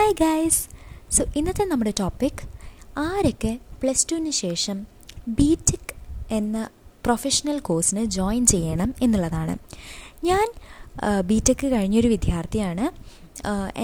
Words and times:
Hi 0.00 0.14
guys 0.20 0.60
so 1.14 1.22
ഇന്നത്തെ 1.38 1.64
നമ്മുടെ 1.70 1.92
topic 1.98 2.42
ആരൊക്കെ 3.02 3.50
പ്ലസ് 3.80 4.06
ടുവിന് 4.10 4.30
ശേഷം 4.38 4.78
ബി 5.38 5.48
ടെക് 5.68 5.92
എന്ന 6.36 6.58
പ്രൊഫഷണൽ 7.06 7.58
കോഴ്സിന് 7.68 8.02
ജോയിൻ 8.16 8.44
ചെയ്യണം 8.52 8.90
എന്നുള്ളതാണ്. 9.06 9.54
ഞാൻ 10.28 10.46
ബി 11.30 11.38
ടെക് 11.48 11.64
കഴിഞ്ഞൊരു 11.74 12.08
വിദ്യാർത്ഥിയാണ്. 12.14 12.86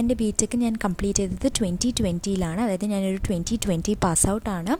എന്റെ 0.01 0.17
ബി 0.23 0.29
ടെക് 0.43 0.57
ഞാൻ 0.65 0.77
കംപ്ലീറ്റ് 0.87 1.27
ചെയ്തത് 1.27 1.49
ട്വന്റി 1.59 1.91
ട്വന്റിയിലാണ് 2.01 2.63
അതായത് 2.67 2.87
ഞാനൊരു 2.95 3.21
ട്വന്റി 3.29 3.59
ട്വന്റി 3.67 3.97
പാസ് 4.07 4.27
ഔട്ടാണ് 4.35 4.75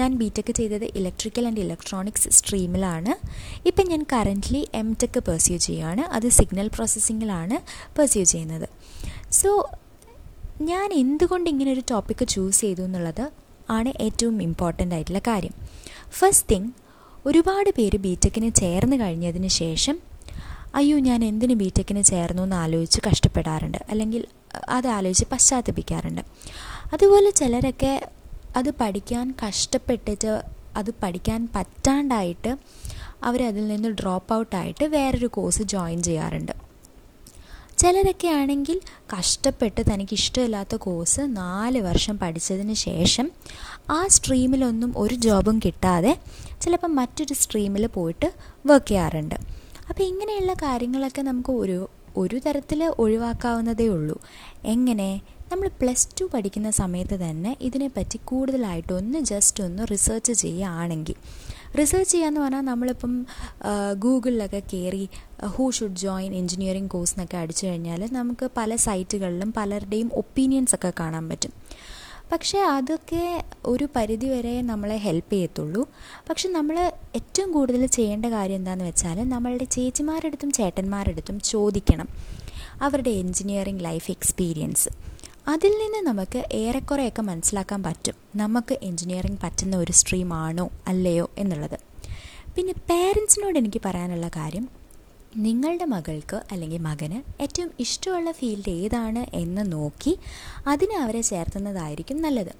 ഞാൻ 0.00 0.12
ബി 0.22 0.30
ടെക് 0.38 0.54
ചെയ്തത് 0.60 0.86
ഇലക്ട്രിക്കൽ 1.00 1.46
ആൻഡ് 1.50 1.62
ഇലക്ട്രോണിക്സ് 1.66 2.32
സ്ട്രീമിലാണ് 2.38 3.14
ഇപ്പം 3.72 3.84
ഞാൻ 3.94 4.04
കറന്റ്ലി 4.14 4.62
എം 4.82 4.90
ടെക് 5.02 5.20
പെർസ്യൂ 5.30 5.58
ചെയ്യുകയാണ്. 5.66 6.04
അത് 6.18 6.28
സിഗ്നൽ 6.38 6.70
പ്രോസസ്സിങ്ങിലാണ് 6.78 7.58
പെർസ്യൂ 7.98 8.24
ചെയ്യുന്നത്. 8.34 8.68
സോ 9.42 9.50
ഞാൻ 10.60 10.92
എന്തുകൊണ്ട് 10.92 11.50
ഇങ്ങനെ 11.50 11.72
ഒരു 11.72 11.82
ടോപ്പിക്ക് 11.90 12.28
ചൂസ് 12.28 12.60
ചെയ്തു 12.60 12.82
എന്നുള്ളത് 12.82 13.30
ആണ് 13.70 13.92
ഏറ്റവും 14.00 14.42
ഇമ്പോർട്ടന്റ് 14.42 14.94
ആയിട്ടുള്ള 14.94 15.18
കാര്യം. 15.18 15.54
ഫസ്റ്റ് 16.10 16.54
തിങ് 16.54 16.70
ഒരുപാട് 17.26 17.70
പേര് 17.70 17.96
ബി 17.96 18.18
ടെക്കിന് 18.24 18.54
ചേർന്ന് 18.54 18.96
കഴിഞ്ഞതിന് 18.96 19.48
ശേഷം 19.48 19.98
അയ്യോ 20.74 20.98
ഞാൻ 20.98 21.24
എന്തിന് 21.24 21.54
ബി 21.54 21.72
ടെക്കിന് 21.78 22.04
ചേർന്നു 22.04 22.42
എന്ന് 22.42 22.56
ആലോചിച്ച് 22.56 23.00
കഷ്ടപ്പെടാറുണ്ട്. 23.08 23.78
അല്ലെങ്കിൽ 23.90 24.24
അത് 24.68 24.86
ആലോചിച്ച് 24.86 25.24
പശ്ചാത്തപിക്കാറുണ്ട്. 25.32 26.20
അതുപോലെ 26.92 27.30
ചിലരൊക്കെ 27.30 28.08
അത് 28.56 28.70
പഠിക്കാൻ 28.70 29.34
കഷ്ടപ്പെട്ടിട്ട് 29.46 30.42
അത് 30.76 30.90
പഠിക്കാൻ 31.02 31.48
പറ്റാണ്ടായിട്ട് 31.54 32.56
അവരതിൽ 33.22 33.68
നിന്ന് 33.68 33.88
ഡ്രോപ്പ് 33.88 34.34
ഔട്ടായിട്ട് 34.34 34.84
വേറൊരു 34.84 35.26
കോഴ്സ് 35.26 35.62
ജോയിൻ 35.62 36.02
ചെയ്യാറുണ്ട്. 36.02 36.67
ചിലരൊക്കെ 37.78 38.28
ആണെങ്കിൽ 38.28 38.80
കഷ്ടപ്പെട്ട് 39.18 39.82
തനിക്ക് 39.92 40.14
ഇഷ്ടമില്ലാത്ത 40.14 40.76
കോഴ്സ് 40.76 41.20
നാല് 41.24 41.80
വർഷം 41.80 42.18
പഠിച്ചതിന് 42.18 42.74
ശേഷം 42.74 43.30
ആ 43.90 44.06
സ്ട്രീമിലൊന്നും 44.06 44.94
ഒരു 44.96 45.14
ജോബും 45.14 45.58
കിട്ടാതെ 45.58 46.20
ചിലപ്പം 46.62 46.96
മറ്റൊരു 46.96 47.34
സ്ട്രീമിൽ 47.34 47.86
പോയിട്ട് 47.86 48.32
വർക്ക് 48.66 48.86
ചെയ്യാറുണ്ട്. 48.86 49.34
അപ്പോൾ 49.88 50.02
ഇങ്ങനെയുള്ള 50.02 50.52
കാര്യങ്ങളൊക്കെ 50.52 51.22
നമുക്ക് 51.22 51.50
ഒരു 51.50 51.90
ഒരു 52.16 52.40
തരത്തിൽ 52.46 52.84
ഒഴിവാക്കാവുന്നതേ 52.98 53.88
ഉള്ളൂ. 53.88 54.20
എങ്ങനെ? 54.64 55.20
നമ്മൾ 55.52 55.68
പ്ലസ് 55.68 56.08
ടു 56.20 56.24
പഠിക്കുന്ന 56.34 56.70
സമയത്ത് 56.70 57.20
തന്നെ 57.20 57.56
ഇതിനെപ്പറ്റി 57.60 58.20
കൂടുതലായിട്ടൊന്ന് 58.24 59.18
ജസ്റ്റ് 59.18 59.64
ഒന്ന് 59.64 59.86
റിസർച്ച് 59.90 60.32
ചെയ്യുകയാണെങ്കിൽ. 60.32 61.14
റിസർച്ച് 61.76 62.12
ചെയ്യാന്ന് 62.12 62.40
പറഞ്ഞാൽ 62.40 62.60
നമ്മളിപ്പം 62.60 63.26
ഗൂഗിളിലൊക്കെ 63.98 64.62
കയറി 64.72 65.08
who 65.46 65.70
should 65.70 65.96
join 65.96 66.34
engineering 66.34 66.90
course 66.90 67.14
എന്നൊക്കെ 67.14 67.36
അടിച്ചു 67.36 67.66
കഴിഞ്ഞാൽ 67.66 68.08
നമുക്ക് 68.12 68.50
പല 68.56 68.76
സൈറ്റുകളിലും 68.76 69.54
പലരുടെയും 69.56 70.10
ഒപ്പീനിയൻസ് 70.14 70.74
ഒക്കെ 70.74 70.92
കാണാൻ 71.00 71.28
പറ്റും. 71.28 71.52
പക്ഷേ 72.32 72.58
അതൊക്കെ 72.58 73.44
ഒരു 73.64 73.88
പരിധിവരെ 73.96 74.62
നമ്മളെ 74.62 74.96
ഹെൽപ്പ് 74.96 75.32
ചെയ്യത്തുള്ളൂ. 75.32 75.88
പക്ഷെ 76.30 76.48
നമ്മൾ 76.48 76.92
ഏറ്റവും 77.16 77.52
കൂടുതൽ 77.52 77.86
ചെയ്യേണ്ട 77.86 78.26
കാര്യം 78.26 78.56
എന്താണെന്ന് 78.56 78.84
വെച്ചാൽ 78.84 79.28
നമ്മളുടെ 79.28 79.64
ചേച്ചിമാരുടെ 79.64 80.26
അടുത്തും 80.26 80.52
ചേട്ടന്മാരുടെ 80.52 81.12
അടുത്തും 81.12 81.40
ചോദിക്കണം. 81.40 82.08
അവരുടെ 82.82 83.10
എഞ്ചിനീയറിംഗ് 83.10 83.84
ലൈഫ് 83.84 84.10
എക്സ്പീരിയൻസ് 84.10 84.88
അതിൽ 85.48 85.68
നിന്ന് 85.68 86.06
നമുക്ക് 86.06 86.44
ഏറെക്കുറെയൊക്കെ 86.52 87.22
മനസ്സിലാക്കാൻ 87.22 87.82
പറ്റും. 87.82 88.14
നമുക്ക് 88.36 88.78
എൻജിനീയറിംഗ് 88.82 89.38
പറ്റുന്ന 89.42 89.76
ഒരു 89.76 89.92
സ്ട്രീമാണോ 89.92 90.70
അല്ലയോ 90.88 91.30
എന്നുള്ളത്. 91.38 91.78
പിന്നെ 92.56 92.72
പേരൻസിനോട് 92.90 93.58
എനിക്ക് 93.58 93.80
പറയാനുള്ള 93.84 94.28
കാര്യം 94.28 94.68
നിങ്ങളുടെ 95.36 95.84
മകൾക്ക് 95.84 96.42
അല്ലെങ്കിൽ 96.52 96.78
മകന് 96.78 97.42
ഏറ്റവും 97.42 97.70
ഇഷ്ടമുള്ള 97.80 98.32
ഫീൽഡ് 98.32 98.70
ഏതാണ് 98.70 99.36
എന്ന് 99.36 99.72
നോക്കി 99.72 100.18
അതിന് 100.66 100.92
അവരെ 100.92 101.20
ചേർത്തുന്നതായിരിക്കും 101.20 102.22
നല്ലത്. 102.22 102.52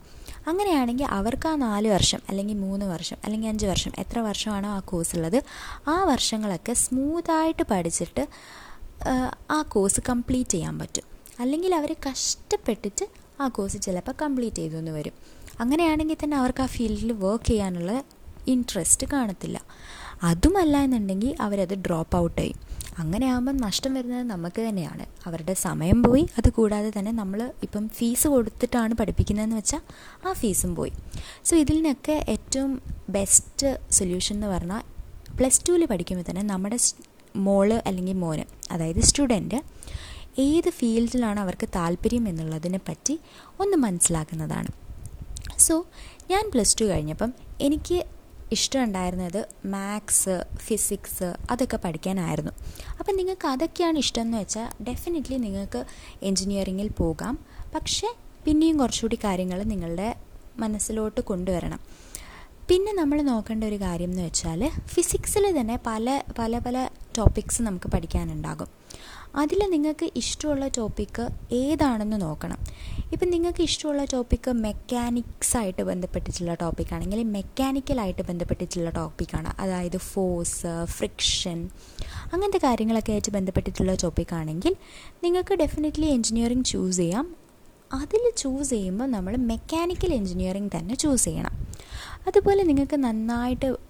അങ്ങനെയാണെങ്കിൽ 0.47 1.05
അവർക്ക് 1.05 1.48
ആ 1.48 1.55
നാല് 1.56 1.89
വർഷം 1.89 2.20
അല്ലെങ്കിൽ 2.28 2.56
മൂന്ന് 2.56 2.86
വർഷം 2.86 3.16
അല്ലെങ്കിൽ 3.25 3.48
അഞ്ച് 3.48 3.66
വർഷം 3.66 3.92
എത്ര 3.98 4.19
വർഷമാണോ 4.19 4.69
ആ 4.70 4.78
കോഴ്സ് 4.78 5.16
ഉള്ളത് 5.16 5.43
ആ 5.88 6.04
വർഷങ്ങളൊക്കെ 6.04 6.72
സ്മൂത്തായിട്ട് 6.72 7.62
പഠിച്ചിട്ട് 7.62 8.27
ആ 9.50 9.62
കോഴ്സ് 9.62 10.00
കംപ്ലീറ്റ് 10.09 10.50
ചെയ്യാൻ 10.50 10.78
പറ്റും. 10.78 11.18
അല്ലെങ്കിൽ 11.41 11.75
അവർ 11.75 11.97
കഷ്ടപ്പെട്ടിട്ട് 12.09 13.06
ആ 13.41 13.49
കോഴ്സ് 13.49 13.76
ചിലപ്പോൾ 13.76 14.12
കംപ്ലീറ്റ് 14.22 14.56
ചെയ്തു 14.56 14.91
വരും. 14.91 15.12
അങ്ങനെയാണെങ്കിൽ 15.60 16.16
തന്നെ 16.25 16.37
അവർക്ക് 16.37 16.62
ആ 16.62 16.66
ഫീൽഡിൽ 16.66 17.12
വർക്ക് 17.12 17.44
ചെയ്യാനുള്ള 17.44 18.04
ഇൻട്രസ്റ്റ് 18.49 19.06
കാണത്തില്ല. 19.12 19.60
അതുമല്ല 20.22 20.77
എന്നുണ്ടെങ്കിൽ 20.78 21.37
അവരത് 21.41 21.75
ഡ്രോപ്പ് 21.75 22.16
ഔട്ട് 22.16 22.41
ആയി 22.41 22.54
അങ്ങനെ 22.98 23.27
ആകുമ്പം 23.27 23.56
നഷ്ടം 23.56 23.94
വരുന്നത് 23.94 24.22
നമുക്ക് 24.22 24.69
തന്നെയാണ്. 24.69 25.06
അവരുടെ 25.27 25.54
സമയം 25.54 26.03
പോയി. 26.03 26.28
അത് 26.38 26.48
കൂടാതെ 26.53 26.93
തന്നെ 26.98 27.12
നമ്മൾ 27.12 27.53
ഇപ്പം 27.62 27.88
ഫീസ് 27.88 28.28
കൊടുത്തിട്ടാണ് 28.28 28.94
പഠിപ്പിക്കുന്നതെന്ന് 28.94 29.56
വെച്ചാൽ 29.56 29.81
ആ 30.27 30.32
ഫീസും 30.32 30.75
പോയി. 30.75 30.93
സോ 31.44 31.56
ഇതിനൊക്കെ 31.56 32.25
ഏറ്റവും 32.28 32.82
ബെസ്റ്റ് 33.10 33.78
സൊല്യൂഷൻ 33.91 34.37
എന്ന് 34.37 34.47
പറഞ്ഞാൽ 34.47 34.82
പ്ലസ് 35.37 35.62
ടുവിൽ 35.69 35.84
പഠിക്കുമ്പോൾ 35.84 36.31
തന്നെ 36.31 36.43
നമ്മുടെ 36.43 36.78
മോൾ 37.37 37.72
അല്ലെങ്കിൽ 37.87 38.12
മോന് 38.12 38.44
അതായത് 38.72 39.00
സ്റ്റുഡന്റ് 39.00 39.78
ഏത് 40.38 40.71
ഫീൽഡിലാണ് 40.71 41.41
അവർക്ക് 41.41 41.69
താല്പര്യം 41.75 42.28
എന്നുള്ളതിനെ 42.28 42.81
പറ്റി 42.88 43.21
ഒന്ന് 43.60 43.76
മനസ്സിലാക്കുന്നതാണ്. 43.76 44.69
സോ 45.59 45.87
ഞാൻ 46.31 46.50
പ്ലസ് 46.54 46.81
ടു 46.81 46.84
കഴിഞ്ഞപ്പം 46.84 47.32
എനിക്ക് 47.60 48.04
ഇഷ്ടമുണ്ടായിരുന്നത് 48.53 49.47
മാത്സ് 49.66 50.44
ഫിസിക്സ് 50.56 51.37
അതൊക്കെ 51.50 51.77
പഠിക്കാനായിരുന്നു. 51.77 52.53
അപ്പം 52.98 53.16
നിങ്ങൾക്ക് 53.16 53.48
അതൊക്കെയാണ് 53.48 53.98
ഇഷ്ടം 53.98 54.22
എന്ന് 54.22 54.38
വെച്ചാൽ 54.38 54.84
ഡെഫിനറ്റ്ലി 54.84 55.37
നിങ്ങൾക്ക് 55.37 55.84
എൻജിനീയറിങ്ങിൽ 56.22 56.88
പോകാം. 56.88 57.38
പക്ഷേ 57.75 58.15
പിന്നെയും 58.44 58.78
കുറച്ചുകൂടി 58.78 59.19
കാര്യങ്ങൾ 59.25 59.62
നിങ്ങളുടെ 59.62 60.16
മനസ്സിലോട്ട് 60.56 61.21
കൊണ്ടുവരണം. 61.21 61.81
പിന്നെ 62.69 62.93
നമ്മൾ 62.94 63.22
നോക്കേണ്ട 63.22 63.65
ഒരു 63.65 63.81
കാര്യം 63.81 64.10
എന്ന് 64.10 64.22
വെച്ചാൽ 64.22 64.71
ഫിസിക്സിൽ 64.87 65.60
തന്നെ 65.60 65.81
പല 65.87 66.22
പല 66.38 66.59
പല 66.59 66.88
ടോപ്പിക്സ് 67.19 67.62
നമുക്ക് 67.62 67.88
പഠിക്കാനുണ്ടാകും. 67.88 68.69
അതിൽ 69.37 69.71
നിങ്ങൾക്ക് 69.71 70.11
ഇഷ്ടമുള്ള 70.16 70.69
ടോപ്പിക്ക് 70.69 71.28
ഏതാണെന്ന് 71.53 72.21
നോക്കണം. 72.21 72.59
ഇപ്പം 73.12 73.31
നിങ്ങൾക്ക് 73.31 73.62
ഇഷ്ടമുള്ള 73.62 74.05
ടോപ്പിക്ക് 74.05 74.50
മെക്കാനിക്സായിട്ട് 74.50 75.83
ബന്ധപ്പെട്ടിട്ടുള്ള 75.83 76.55
ടോപ്പിക്കാണെങ്കിൽ 76.55 77.22
മെക്കാനിക്കലായിട്ട് 77.22 78.22
ബന്ധപ്പെട്ടിട്ടുള്ള 78.22 78.91
ടോപ്പിക്കാണ് 78.91 79.61
അതായത് 79.61 79.97
ഫോഴ്സ് 79.97 80.66
ഫ്രിക്ഷൻ 80.84 81.69
അങ്ങനത്തെ 82.33 82.59
കാര്യങ്ങളൊക്കെ 82.59 83.12
ആയിട്ട് 83.12 83.31
ബന്ധപ്പെട്ടിട്ടുള്ള 83.31 83.94
ടോപ്പിക്കാണെങ്കിൽ 83.94 84.77
നിങ്ങൾക്ക് 85.25 85.55
ഡെഫിനറ്റ്ലി 85.55 86.06
എൻജിനീയറിങ് 86.06 86.65
ചൂസ് 86.65 86.97
ചെയ്യാം. 86.97 87.37
അതിൽ 87.93 88.33
ചൂസ് 88.37 88.71
ചെയ്യുമ്പോൾ 88.71 89.05
നമ്മൾ 89.05 89.37
മെക്കാനിക്കൽ 89.37 90.15
എൻജിനീയറിങ് 90.15 90.71
തന്നെ 90.78 90.95
ചൂസ് 90.95 91.25
ചെയ്യണം. 91.25 91.69
അതുപോലെ 92.27 92.62
നിങ്ങൾക്ക് 92.62 92.97
നന്നായിട്ട് 92.97 93.88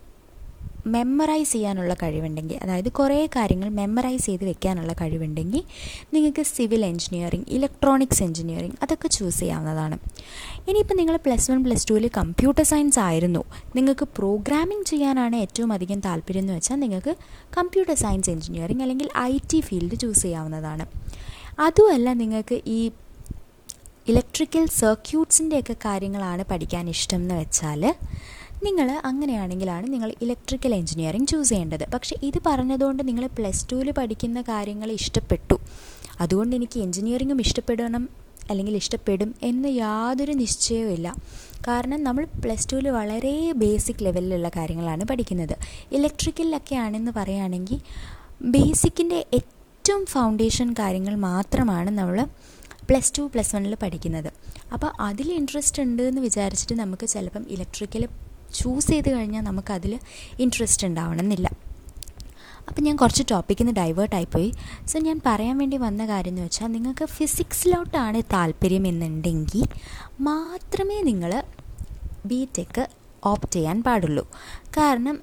മെമ്മറൈസ് 0.95 1.53
ചെയ്യാനുള്ള 1.53 1.95
കഴിവുണ്ടെങ്കിൽ 2.03 2.59
അതായത് 2.65 2.89
കുറേ 2.93 3.29
കാര്യങ്ങൾ 3.37 3.69
മെമ്മറൈസ് 3.69 4.27
ചെയ്ത് 4.27 4.45
വെക്കാനുള്ള 4.45 4.93
കഴിവുണ്ടെങ്കിൽ 5.01 5.63
നിങ്ങൾക്ക് 6.15 6.43
സിവിൽ 6.43 6.85
എഞ്ചിനീയറിംഗ് 6.85 7.49
ഇലക്ട്രോണിക്സ് 7.57 8.23
എഞ്ചിനീയറിംഗ് 8.23 8.77
അതൊക്കെ 8.83 9.09
ചൂസ് 9.09 9.41
ചെയ്യാവുന്നതാണ്. 9.41 9.99
ഇനിയിപ്പോൾ 10.69 10.95
നിങ്ങൾ 10.95 11.17
പ്ലസ് 11.17 11.51
വൺ 11.51 11.65
പ്ലസ് 11.65 11.87
ടുവിൽ 11.91 12.11
കമ്പ്യൂട്ടർ 12.17 12.63
സയൻസ് 12.63 12.99
ആയിരുന്നു. 12.99 13.43
നിങ്ങൾക്ക് 13.77 14.05
പ്രോഗ്രാമിംഗ് 14.19 14.87
ചെയ്യാനാണ് 14.87 15.37
ഏറ്റവും 15.37 15.73
അധികം 15.73 16.01
താല്പര്യം 16.01 16.41
എന്ന് 16.41 16.53
വെച്ചാൽ 16.53 16.81
നിങ്ങൾക്ക് 16.81 17.15
കമ്പ്യൂട്ടർ 17.59 17.95
സയൻസ് 17.95 18.31
എഞ്ചിനീയറിംഗ് 18.31 18.83
അല്ലെങ്കിൽ 18.83 19.11
ഐ 19.19 19.39
ടി 19.53 19.61
ഫീൽഡ് 19.61 19.99
ചൂസ് 20.01 20.23
ചെയ്യാവുന്നതാണ്. 20.23 20.87
അതുമല്ല 21.59 22.13
നിങ്ങൾക്ക് 22.13 22.63
ഈ 22.67 22.81
ഇലക്ട്രിക്കൽ 24.09 24.67
സർക്യൂട്ട്സിന്റെയൊക്കെ 24.67 25.77
കാര്യങ്ങളാണ് 25.85 26.43
പഠിക്കാൻ 26.51 26.89
ഇഷ്ടം 26.89 27.17
എന്ന് 27.17 27.35
വെച്ചാൽ 27.35 27.83
നിങ്ങൾ 28.65 29.01
അങ്ങനെയാണെങ്കിലാണ് 29.05 29.93
നിങ്ങൾ 29.93 30.15
ഇലക്ട്രിക്കൽ 30.23 30.75
എഞ്ചിനീയറിംഗ് 30.75 31.29
ചൂസ് 31.29 31.49
ചെയ്യേണ്ടത്. 31.49 31.91
പക്ഷേ 31.91 32.17
ഇത് 32.23 32.39
പറഞ്ഞതുകൊണ്ട് 32.47 33.09
നിങ്ങൾ 33.09 33.27
പ്ലസ് 33.27 33.67
ടുവിൽ 33.73 33.91
പഠിക്കുന്ന 33.91 34.43
കാര്യങ്ങൾ 34.43 34.93
ഇഷ്ടപ്പെട്ടു. 34.93 35.61
അതുകൊണ്ട് 36.21 36.57
എനിക്ക് 36.57 36.81
എൻജിനീയറിങ്ങും 36.81 37.41
ഇഷ്ടപ്പെടണം 37.41 38.09
അല്ലെങ്കിൽ 38.51 38.77
ഇഷ്ടപ്പെടും 38.77 39.35
എന്ന് 39.43 39.69
യാതൊരു 39.69 40.33
നിശ്ചയവുമില്ല 40.33 41.17
കാരണം 41.69 42.05
നമ്മൾ 42.05 42.25
പ്ലസ് 42.25 42.69
ടുവിൽ 42.73 42.89
വളരെ 42.89 43.53
ബേസിക് 43.53 44.05
ലെവലിലുള്ള 44.05 44.49
കാര്യങ്ങളാണ് 44.49 45.05
പഠിക്കുന്നത്. 45.05 45.57
ഇലക്ട്രിക്കലിലൊക്കെ 45.93 46.75
ആണെന്ന് 46.75 47.13
പറയുകയാണെങ്കിൽ 47.17 47.81
ബേസിക്കിന്റെ 48.43 49.27
ഏറ്റവും 49.35 50.07
ഫൗണ്ടേഷൻ 50.07 50.73
കാര്യങ്ങൾ 50.73 51.15
മാത്രമാണ് 51.15 51.91
നമ്മൾ 51.91 52.27
പ്ലസ് 52.91 53.13
ടു 53.19 53.23
പ്ലസ് 53.23 53.55
വണ്ണിൽ 53.57 53.77
പഠിക്കുന്നത്. 53.83 54.33
അപ്പോൾ 54.73 54.93
അതിൽ 55.01 55.33
ഇൻട്രസ്റ്റ് 55.33 55.83
ഉണ്ട് 55.83 56.03
എന്ന് 56.03 56.21
വിചാരിച്ചിട്ട് 56.21 56.75
നമുക്ക് 56.75 57.07
ചിലപ്പം 57.07 57.47
ഇലക്ട്രിക്കൽ 57.49 58.09
ചൂസ് 58.55 58.87
ചെയ്ത് 58.87 59.13
കഴിഞ്ഞാൽ 59.13 59.43
നമുക്കതിൽ 59.43 59.99
ഇൻട്രസ്റ്റ് 60.39 60.87
ഉണ്ടാവണമെന്നില്ല. 60.87 61.51
അപ്പം 62.69 62.83
ഞാൻ 62.83 62.97
കുറച്ച് 62.97 63.23
ടോപ്പിക്കിൽ 63.31 63.65
നിന്ന് 63.65 63.81
ഡൈവേർട്ടായിപ്പോയി 63.81 64.53
സോ 64.87 64.99
ഞാൻ 64.99 65.21
പറയാൻ 65.27 65.59
വേണ്ടി 65.59 65.77
വന്ന 65.77 66.07
കാര്യം 66.07 66.31
എന്ന് 66.31 66.43
വെച്ചാൽ 66.43 66.67
നിങ്ങൾക്ക് 66.67 67.05
ഫിസിക്സിലോട്ടാണ് 67.05 68.23
താല്പര്യം 68.33 68.87
എന്നുണ്ടെങ്കിൽ 68.87 69.65
മാത്രമേ 70.21 71.03
നിങ്ങൾ 71.03 71.43
ബി 72.27 72.49
ടെക്ക് 72.59 72.87
ഓപ്റ്റ് 73.25 73.53
ചെയ്യാൻ 73.53 73.83
പാടുള്ളൂ. 73.83 74.31
കാരണം 74.65 75.23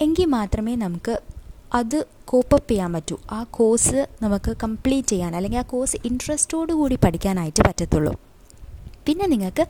എങ്കിൽ 0.00 0.24
മാത്രമേ 0.24 0.76
നമുക്ക് 0.76 1.20
അത് 1.74 2.04
കോപ്പപ്പ് 2.24 2.70
ചെയ്യാൻ 2.70 2.92
പറ്റൂ. 2.92 3.18
ആ 3.30 3.44
കോഴ്സ് 3.50 4.06
നമുക്ക് 4.22 4.56
കംപ്ലീറ്റ് 4.62 5.08
ചെയ്യാൻ 5.08 5.36
അല്ലെങ്കിൽ 5.36 5.58
ആ 5.58 5.62
കോഴ്സ് 5.62 5.96
ഇൻട്രസ്റ്റോടു 6.04 6.72
കൂടി 6.72 6.96
പഠിക്കാനായിട്ട് 6.96 7.62
പറ്റത്തുള്ളൂ. 7.68 8.25
പിന്നെ 9.06 9.26
നിങ്ങൾക്ക് 9.26 9.66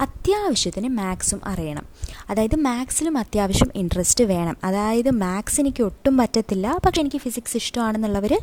അത്യാവശ്യത്തിന് 0.00 0.88
മാത്സും 0.88 1.40
അറിയണം. 1.44 1.86
അതായത് 2.30 2.56
മാത്സിലും 2.56 3.18
അത്യാവശ്യം 3.18 3.70
ഇൻട്രസ്റ്റ് 3.74 4.24
വേണം. 4.24 4.56
അതായത് 4.64 5.10
മാത്സ് 5.10 5.60
എനിക്ക് 5.60 5.82
ഒട്ടും 5.82 6.16
പറ്റത്തില്ല. 6.16 6.78
പക്ഷെ 6.86 7.00
എനിക്ക് 7.00 7.16
ഫിസിക്സ് 7.16 7.56
ഇഷ്ടമാണെന്നുള്ളവർ 7.56 8.38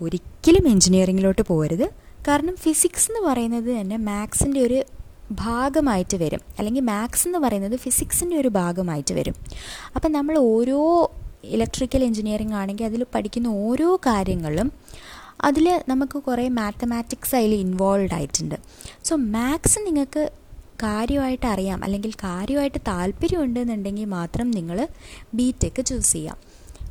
ഒരിക്കലും 0.00 0.68
എൻജിനീയറിങ്ങിലോട്ട് 0.68 1.42
പോരുത് 1.42 1.90
കാരണം 2.28 2.56
ഫിസിക്സ് 2.56 3.10
എന്ന് 3.12 3.28
പറയുന്നത് 3.28 3.80
തന്നെ 3.80 3.96
മാത്സിന്റെ 3.96 4.60
ഒരു 4.60 4.84
ഭാഗമായിട്ട് 5.32 6.16
വരും. 6.16 6.40
അല്ലെങ്കിൽ 6.58 6.80
മാത്സ് 6.80 7.28
എന്ന് 7.28 7.38
പറയുന്നത് 7.38 7.76
ഫിസിക്സിന്റെ 7.76 8.36
ഒരു 8.36 8.48
ഭാഗമായിട്ട് 8.48 9.14
വരും. 9.14 9.34
അപ്പം 9.96 10.12
നമ്മൾ 10.12 10.38
ഓരോ 10.38 11.10
ഇലക്ട്രിക്കൽ 11.44 12.04
എഞ്ചിനീയറിംഗ് 12.04 12.54
ആണെങ്കിൽ 12.54 12.84
അതിൽ 12.84 13.06
പഠിക്കുന്ന 13.14 13.48
ഓരോ 13.48 13.96
കാര്യങ്ങളും 13.96 14.72
അതിൽ 15.44 15.66
നമുക്ക് 15.88 16.18
കുറേ 16.18 16.48
മാത്തമാറ്റിക്സ് 16.48 17.34
അതിൽ 17.34 17.54
ഇൻവോൾവ് 17.54 18.14
ആയിട്ടുണ്ട്. 18.14 18.56
സോ 19.04 19.16
മാത്സ് 19.16 19.78
നിങ്ങൾക്ക് 19.86 20.22
കാര്യമായിട്ട് 20.82 21.46
അറിയാം 21.46 21.84
അല്ലെങ്കിൽ 21.84 22.12
കാര്യമായിട്ട് 22.24 22.80
താല്പര്യമുണ്ടെന്നുണ്ടെങ്കിൽ 22.88 24.04
മാത്രം 24.04 24.50
നിങ്ങൾ 24.50 24.88
ബി 25.34 25.54
ടെക് 25.64 25.82
ചൂസ് 25.86 26.12
ചെയ്യാം. 26.12 26.38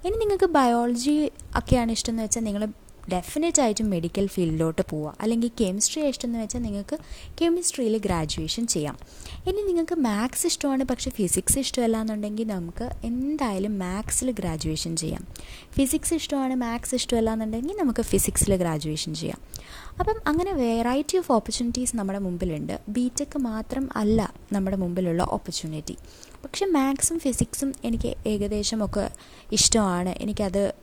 ഇനി 0.05 0.15
നിങ്ങൾക്ക് 0.17 0.45
ബയോളജി 0.45 1.15
ഒക്കെയാണ് 1.55 1.91
ഇഷ്ടം 1.91 2.11
എന്ന് 2.13 2.23
വെച്ചാൽ 2.23 2.43
നിങ്ങൾ 2.43 2.63
ഡെഫിനറ്റ് 3.09 3.61
ആയിട്ടും 3.61 3.89
മെഡിക്കൽ 3.89 4.27
ഫീൽഡിലോട്ട് 4.27 4.81
പോവുക. 4.89 5.17
അല്ലെങ്കിൽ 5.21 5.51
കെമിസ്ട്രി 5.61 6.03
ഇഷ്ടമെന്ന് 6.03 6.39
വെച്ചാൽ 6.39 6.61
നിങ്ങൾക്ക് 6.61 6.97
കെമിസ്ട്രിയിൽ 7.41 7.97
ഗ്രാജുവേഷൻ 7.97 8.67
ചെയ്യാം. 8.67 8.99
ഇനി 9.47 9.61
നിങ്ങൾക്ക് 9.61 9.95
മാത്സ് 9.95 10.47
ഇഷ്ടമാണ് 10.47 10.83
പക്ഷേ 10.83 11.11
ഫിസിക്സ് 11.11 11.59
ഇഷ്ടമല്ല 11.59 12.01
എന്നുണ്ടെങ്കിൽ 12.01 12.47
നമുക്ക് 12.47 12.89
എന്തായാലും 13.03 13.79
മാത്സിൽ 13.79 14.31
ഗ്രാജുവേഷൻ 14.31 14.95
ചെയ്യാം. 14.95 15.27
ഫിസിക്സ് 15.71 16.13
ഇഷ്ടമാണ് 16.13 16.55
മാത്സ് 16.55 16.95
ഇഷ്ടമല്ല 16.95 17.33
എന്നുണ്ടെങ്കിൽ 17.33 17.77
നമുക്ക് 17.77 18.01
ഫിസിക്സിൽ 18.01 18.55
ഗ്രാജുവേഷൻ 18.55 19.13
ചെയ്യാം. 19.13 19.41
അപ്പം 19.99 20.15
അങ്ങനെ 20.27 20.53
വെറൈറ്റി 20.53 21.17
ഓഫ് 21.17 21.31
ഓപ്പർച്യൂണിറ്റീസ് 21.31 21.95
നമ്മുടെ 21.95 22.19
മുമ്പിലുണ്ട്. 22.19 22.79
ബി 22.89 23.11
ടെക് 23.19 23.37
മാത്രം 23.37 23.89
അല്ല 23.95 24.33
നമ്മുടെ 24.51 24.77
മുമ്പിലുള്ള 24.77 25.23
ഓപ്പർച്യൂണിറ്റി 25.29 25.97
പക്ഷെ 26.43 26.65
മാത്സും 26.65 27.19
ഫിസിക്സും 27.19 27.73
എനിക്ക് 27.83 28.15
ഏകദേശം 28.27 28.85
ഒക്കെ 28.85 29.11
ഇഷ്ടമാണ്. 29.51 30.09
എനിക്കത് 30.09 30.73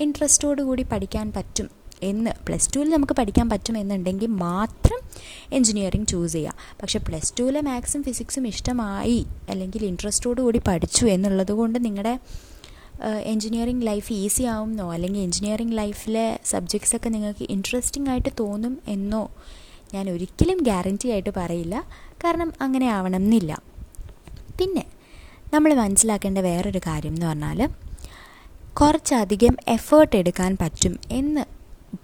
ഇൻട്രസ്റ്റോടു 0.00 0.62
കൂടി 0.62 0.82
പഠിക്കാൻ 0.82 1.32
പറ്റും 1.32 1.70
എന്ന്. 2.02 2.30
പ്ലസ് 2.46 2.70
ടുവിൽ 2.76 2.90
നമുക്ക് 2.90 3.12
പഠിക്കാൻ 3.12 3.50
പറ്റും 3.50 3.78
എന്നുണ്ടെങ്കിൽ 3.78 4.26
മാത്രം 4.26 4.98
എൻജിനീയറിങ് 5.52 6.06
ചൂസ് 6.06 6.32
ചെയ്യാം. 6.32 6.54
പക്ഷേ 6.82 6.98
പ്ലസ് 6.98 7.34
ടുവിലെ 7.40 7.60
മാത്സും 7.60 8.02
ഫിസിക്സും 8.02 8.46
ഇഷ്ടമായി 8.46 9.26
അല്ലെങ്കിൽ 9.50 9.84
ഇൻട്രസ്റ്റോടു 9.84 10.40
കൂടി 10.42 10.60
പഠിച്ചു 10.66 11.06
എന്നുള്ളത് 11.06 11.52
കൊണ്ട് 11.52 11.84
നിങ്ങളുടെ 11.84 12.18
എൻജിനീയറിംഗ് 13.04 13.86
ലൈഫ് 13.86 14.12
ഈസി 14.12 14.42
ആവുമെന്നോ 14.42 14.92
അല്ലെങ്കിൽ 14.92 15.20
എൻജിനീയറിംഗ് 15.20 15.78
ലൈഫിലെ 15.78 16.40
സബ്ജക്ട്സ് 16.44 16.96
ഒക്കെ 16.96 17.08
നിങ്ങൾക്ക് 17.08 17.46
ഇൻട്രസ്റ്റിംഗ് 17.50 18.10
ആയിട്ട് 18.10 18.28
തോന്നും 18.40 18.78
എന്നോ 18.88 19.30
ഞാൻ 19.94 20.10
ഒരിക്കലും 20.10 20.58
ഗ്യാരന്റി 20.62 21.08
ആയിട്ട് 21.08 21.30
പറയില്ല. 21.36 21.84
കാരണം 22.24 22.52
അങ്ങനെ 22.60 22.86
ആവണം 22.86 23.16
എന്നില്ല. 23.16 23.62
പിന്നെ 24.60 24.84
നമ്മൾ 25.54 25.74
മനസ്സിലാക്കേണ്ട 25.74 26.38
വേറൊരു 26.38 26.78
കാര്യം 26.78 27.14
എന്ന് 27.14 27.26
പറഞ്ഞാൽ 27.26 27.68
കുറച്ചധികം 28.76 29.54
എഫേർട്ട് 29.68 30.16
എടുക്കാൻ 30.16 30.56
പറ്റും 30.56 30.94
എന്ന് 31.10 31.42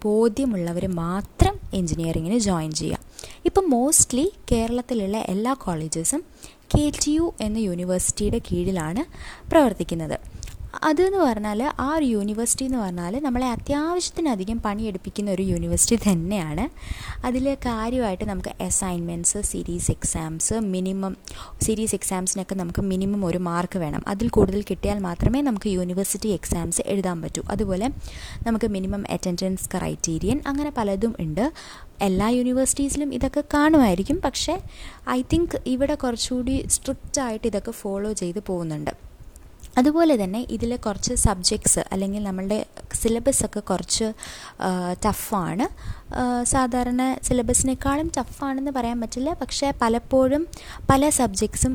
ബോധ്യമുള്ളവർ 0.04 0.84
മാത്രം 0.94 1.54
എൻജിനീയറിങ്ങിന് 1.74 2.38
ജോയിൻ 2.38 2.72
ചെയ്യാം 2.72 3.02
ഇപ്പം 3.44 3.70
മോസ്റ്റ്ലി 3.70 4.24
കേരളത്തിലുള്ള 4.52 5.18
എല്ലാ 5.28 5.54
കോളേജസും 5.54 6.22
കെ 6.74 6.84
ടി 7.02 7.10
യു 7.10 7.34
എന്ന 7.40 7.58
യൂണിവേഴ്സിറ്റിയുടെ 7.58 8.38
കീഴിലാണ് 8.38 9.02
പ്രവർത്തിക്കുന്നത്. 9.50 10.16
അതെന്ന് 10.82 11.18
പറഞ്ഞാൽ 11.18 11.72
ആ 11.80 11.96
ഒരു 11.96 12.04
യൂണിവേഴ്സിറ്റി 12.04 12.64
എന്ന് 12.64 12.78
പറഞ്ഞാൽ 12.78 13.20
നമ്മളെ 13.20 13.50
അത്യാവശ്യത്തിനധികം 13.50 14.62
പണിയെടുപ്പിക്കുന്ന 14.62 15.30
ഒരു 15.30 15.42
യൂണിവേഴ്സിറ്റി 15.42 16.10
തന്നെയാണ്. 16.10 16.64
അതിൽ 17.26 17.54
കാര്യമായിട്ട് 17.54 18.24
നമുക്ക് 18.24 18.62
assignments 18.62 19.38
series 19.42 19.90
exams 19.90 20.54
minimum 20.54 21.16
series 21.62 21.94
എക്സാംസിനൊക്കെ 21.94 22.54
നമുക്ക് 22.54 22.82
മിനിമം 22.82 23.24
ഒരു 23.24 23.38
മാർക്ക് 23.38 23.78
വേണം. 23.78 24.02
അതിൽ 24.08 24.28
കൂടുതൽ 24.28 24.64
കിട്ടിയാൽ 24.70 24.98
മാത്രമേ 24.98 25.42
നമുക്ക് 25.42 25.68
യൂണിവേഴ്സിറ്റി 25.68 26.28
എക്സാംസ് 26.28 26.82
എഴുതാൻ 26.86 27.22
പറ്റൂ. 27.22 27.42
അതുപോലെ 27.50 27.88
നമുക്ക് 28.46 28.66
മിനിമം 28.66 29.04
അറ്റൻഡൻസ് 29.10 29.78
ക്രൈറ്റീരിയൻ 29.78 30.40
അങ്ങനെ 30.46 30.72
പലതും 30.76 31.14
ഉണ്ട്. 31.20 31.52
എല്ലാ 32.02 32.28
യൂണിവേഴ്സിറ്റീസിലും 32.28 33.14
ഇതൊക്കെ 33.14 33.44
കാണുമായിരിക്കും. 33.54 34.20
പക്ഷേ 34.24 34.62
ഐ 35.10 35.22
തിങ്ക് 35.22 35.62
ഇവിടെ 35.66 35.94
കുറച്ചുകൂടി 35.94 36.64
സ്ട്രിക്റ്റ് 36.68 37.20
ആയിട്ട് 37.20 37.46
ഇതൊക്കെ 37.46 37.70
ഫോളോ 37.70 38.12
ചെയ്ത് 38.12 38.38
പോകുന്നുണ്ട്. 38.46 39.01
അതുപോലെ 39.78 40.14
തന്നെ 40.24 40.40
ഇതിലെ 40.56 40.76
കുറച്ച് 40.76 41.14
സബ്ജക്ട്സ് 41.24 41.82
അല്ലെങ്കിൽ 41.92 42.22
നമ്മളുടെ 42.22 42.58
സിലബസ് 43.00 43.44
ഒക്കെ 43.46 43.60
കുറച്ച് 43.70 44.08
ടഫാണ് 45.04 45.66
സാധാരണ 46.52 47.02
സിലബസിനേക്കാളും 47.26 48.08
ടഫാണെന്ന് 48.16 48.72
പറയാൻ 48.78 48.98
പറ്റില്ല. 49.00 49.30
പക്ഷേ 49.32 49.72
പലപ്പോഴും 49.82 50.42
പല 50.90 51.08
സബ്ജക്ട്സും 51.18 51.74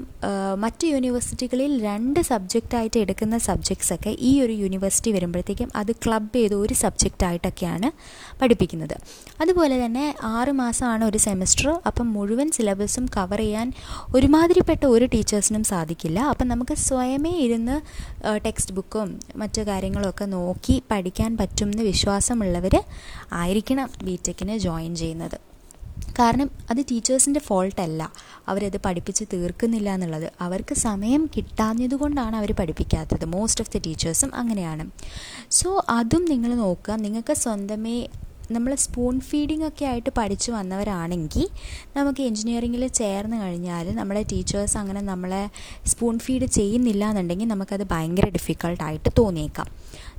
മറ്റ് 0.64 0.86
യൂണിവേഴ്സിറ്റികളിൽ 0.88 1.72
രണ്ട് 1.86 2.20
സബ്ജക്റ്റായിട്ട് 2.30 2.98
എടുക്കുന്ന 2.98 3.38
സബ്ജക്ട്സൊക്കെ 3.48 4.12
ഈ 4.30 4.32
ഒരു 4.42 4.54
യൂണിവേഴ്സിറ്റി 4.64 5.12
വരുമ്പോഴത്തേക്കും 5.12 5.70
അത് 5.76 5.92
ക്ലബ് 6.04 6.36
ചെയ്ത് 6.36 6.56
ഒരു 6.56 6.76
സബ്ജക്റ്റായിട്ടൊക്കെയാണ് 6.84 7.90
പഠിപ്പിക്കുന്നത്. 8.42 8.96
അതുപോലെ 9.42 9.86
തന്നെ 9.86 10.06
ആറ് 10.36 10.54
മാസമാണ് 10.62 11.04
ഒരു 11.06 11.20
സെമസ്റ്റർ 11.28 11.70
അപ്പം 11.86 12.08
മുഴുവൻ 12.14 12.52
സിലബസും 12.58 13.06
കവർ 13.18 13.42
ചെയ്യാൻ 13.46 13.68
ഒരുമാതിരിപ്പെട്ട 14.16 14.84
ഒരു 14.86 15.06
ടീച്ചേഴ്സിനും 15.06 15.64
സാധിക്കില്ല. 15.64 16.20
അപ്പം 16.34 16.48
നമുക്ക് 16.54 16.78
സ്വയമേ 16.88 17.34
ഇരുന്ന് 17.48 17.78
ടെക്സ്റ്റ് 18.46 18.76
ബുക്കും 18.76 19.20
മറ്റു 19.36 19.62
കാര്യങ്ങളൊക്കെ 19.62 20.26
നോക്കി 20.26 20.84
പഠിക്കാൻ 20.92 21.38
പറ്റുമെന്ന് 21.38 21.84
വിശ്വാസമുള്ളവർ 21.84 22.84
ആയിരിക്കണം 23.34 23.90
ബി 24.04 24.20
ടെക്കിന് 24.28 24.58
ജോയിൻ 24.58 24.96
ചെയ്യുന്നത്. 24.96 25.40
കാരണം 26.20 26.50
അത് 26.70 26.78
ടീച്ചേഴ്സിന്റെ 26.78 27.40
ഫോൾട്ടല്ല 27.40 28.12
അവരത് 28.48 28.78
പഠിപ്പിച്ച് 28.86 29.26
തീർക്കുന്നില്ല 29.34 29.94
എന്നുള്ളത്. 29.94 30.32
അവർക്ക് 30.42 30.76
സമയം 30.76 31.30
കിട്ടാഞ്ഞതുകൊണ്ടാണ് 31.38 32.36
അവർ 32.36 32.52
പഠിപ്പിക്കാത്തത്. 32.52 33.26
മോസ്റ്റ് 33.26 33.62
ഓഫ് 33.62 33.72
ദി 33.72 33.80
ടീച്ചേഴ്സും 33.86 34.36
അങ്ങനെയാണ്. 34.36 34.92
സോ 35.52 35.86
അതും 35.90 36.26
നിങ്ങൾ 36.26 36.54
നോക്കുക. 36.56 36.94
നിങ്ങൾക്ക് 36.94 37.34
സ്വന്തമേ 37.34 38.08
നമ്മൾ 38.52 38.76
സ്പൂൺ 38.76 39.20
ഫീഡിംഗ് 39.20 39.68
ഒക്കെ 39.68 39.86
ആയിട്ട് 39.86 40.10
പഠിച്ചു 40.18 40.52
വന്നവരാണെങ്കിൽ 40.52 41.48
നമുക്ക് 41.98 42.22
എൻജിനീയറിങ്ങിൽ 42.22 42.88
ചേർന്ന് 42.88 43.38
കഴിഞ്ഞാൽ 43.38 43.96
നമ്മളെ 43.96 44.24
ടീച്ചേഴ്സ് 44.24 44.78
അങ്ങനെ 44.78 45.02
നമ്മളെ 45.02 45.50
സ്പൂൺ 45.86 46.20
ഫീഡ് 46.20 46.46
ചെയ്യുന്നില്ല 46.46 47.10
എന്നുണ്ടെങ്കിൽ 47.10 47.48
നമുക്കത് 47.48 47.88
ഭയങ്കര 47.92 48.30
ഡിഫിക്കൾട്ടായിട്ട് 48.30 49.10
തോന്നിയേക്കാം. 49.18 49.68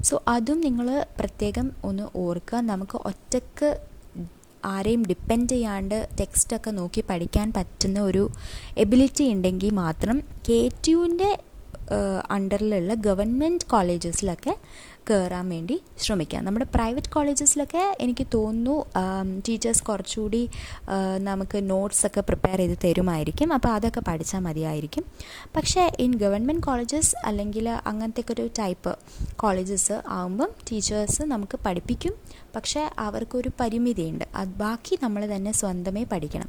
സോ 0.02 0.22
അതും 0.28 0.60
നിങ്ങൾ 0.60 1.06
പ്രത്യേകം 1.18 1.72
ഒന്ന് 1.84 2.02
ഓർക്കുക. 2.16 2.60
നമുക്ക് 2.60 2.96
ഒറ്റയ്ക്ക് 2.96 3.80
ആരെയും 4.64 5.02
ഡിപ്പെൻഡ് 5.06 5.48
ചെയ്യാണ്ട് 5.48 6.08
ടെക്സ്റ്റൊക്കെ 6.20 6.70
നോക്കി 6.70 7.04
പഠിക്കാൻ 7.10 7.52
പറ്റുന്ന 7.56 8.00
ഒരു 8.00 8.30
എബിലിറ്റി 8.78 9.24
ഉണ്ടെങ്കിൽ 9.32 9.70
മാത്രം 9.70 10.22
കെ 10.48 10.70
ടി 10.86 10.90
യുവിന്റെ 10.90 11.38
അണ്ടറിലുള്ള 12.30 12.94
ഗവൺമെന്റ് 12.94 13.64
കോളേജസിലൊക്കെ 13.64 14.56
കയറാൻ 15.10 15.46
വേണ്ടി 15.48 15.76
ശ്രമിക്കാം. 16.04 16.44
നമ്മുടെ 16.44 16.66
പ്രൈവറ്റ് 16.74 17.10
കോളേജസിലൊക്കെ 17.14 17.82
എനിക്ക് 18.00 18.26
തോന്നുന്നു 18.34 18.76
ടീച്ചേഴ്സ് 19.48 19.82
കുറച്ചുകൂടി 19.84 20.42
നമുക്ക് 21.28 21.58
നോട്ട്സൊക്കെ 21.70 22.20
പ്രിപ്പയർ 22.20 22.58
ചെയ്ത് 22.62 22.76
തരുമായിരിക്കും. 22.84 23.52
അപ്പോൾ 23.52 23.68
അതൊക്കെ 23.68 24.02
പഠിച്ചാൽ 24.08 24.40
മതിയായിരിക്കും. 24.40 25.04
പക്ഷേ 25.56 25.84
ഇൻ 25.98 26.12
ഗവൺമെന്റ് 26.14 26.64
കോളേജസ് 26.66 27.14
അല്ലെങ്കിൽ 27.26 27.68
അങ്ങനത്തെ 27.68 28.24
ഒരു 28.32 28.50
ടൈപ്പ് 28.58 28.92
കോളേജസ് 29.36 29.96
ആകുമ്പം 30.18 30.50
ടീച്ചേഴ്സ് 30.70 31.22
നമുക്ക് 31.34 31.58
പഠിപ്പിക്കും. 31.66 32.14
പക്ഷേ 32.56 32.82
അവർക്കൊരു 32.98 33.50
പരിമിതിയുണ്ട്. 33.60 34.24
അത് 34.34 34.52
ബാക്കി 34.64 34.94
നമ്മൾ 35.02 35.22
തന്നെ 35.34 35.52
സ്വന്തമേ 35.52 36.04
പഠിക്കണം. 36.12 36.48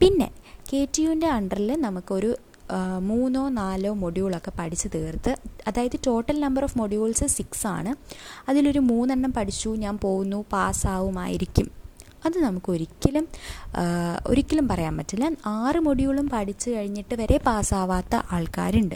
പിന്നെ 0.00 0.28
കെ 0.72 0.80
ടി 0.94 1.02
യുവിന്റെ 1.02 1.28
അണ്ടറിൽ 1.36 1.70
നമുക്കൊരു 1.80 2.30
മൂന്നോ 3.00 3.48
നാലോ 3.48 3.94
മൊഡ്യൂളൊക്കെ 3.94 4.52
പഠിച്ച് 4.58 4.88
തീർത്ത് 4.94 5.36
അതായത് 5.68 5.98
total 6.06 6.40
number 6.40 6.62
of 6.62 6.78
modules 6.78 7.26
six 7.26 7.66
ആണ്. 7.66 7.94
അതിലൊരു 8.50 8.78
മൂന്നെണ്ണം 8.78 9.32
പഠിച്ചു 9.32 9.68
ഞാൻ 9.68 9.98
പോകുന്നു 9.98 10.44
പാസ്സാവുമായിരിക്കും. 10.52 11.78
അത് 12.26 12.38
നമുക്ക് 12.38 12.72
ഒരിക്കലും 12.72 13.28
ഒരിക്കലും 14.26 14.68
പറയാൻ 14.68 14.96
പറ്റില്ല. 14.96 15.30
ആറ് 15.46 15.80
മൊഡ്യൂളും 15.80 16.28
പഠിച്ചു 16.28 16.70
കഴിഞ്ഞിട്ട് 16.70 17.14
വരെ 17.14 17.38
പാസ്സാവാത്ത 17.38 18.16
ആൾക്കാരുണ്ട്. 18.32 18.94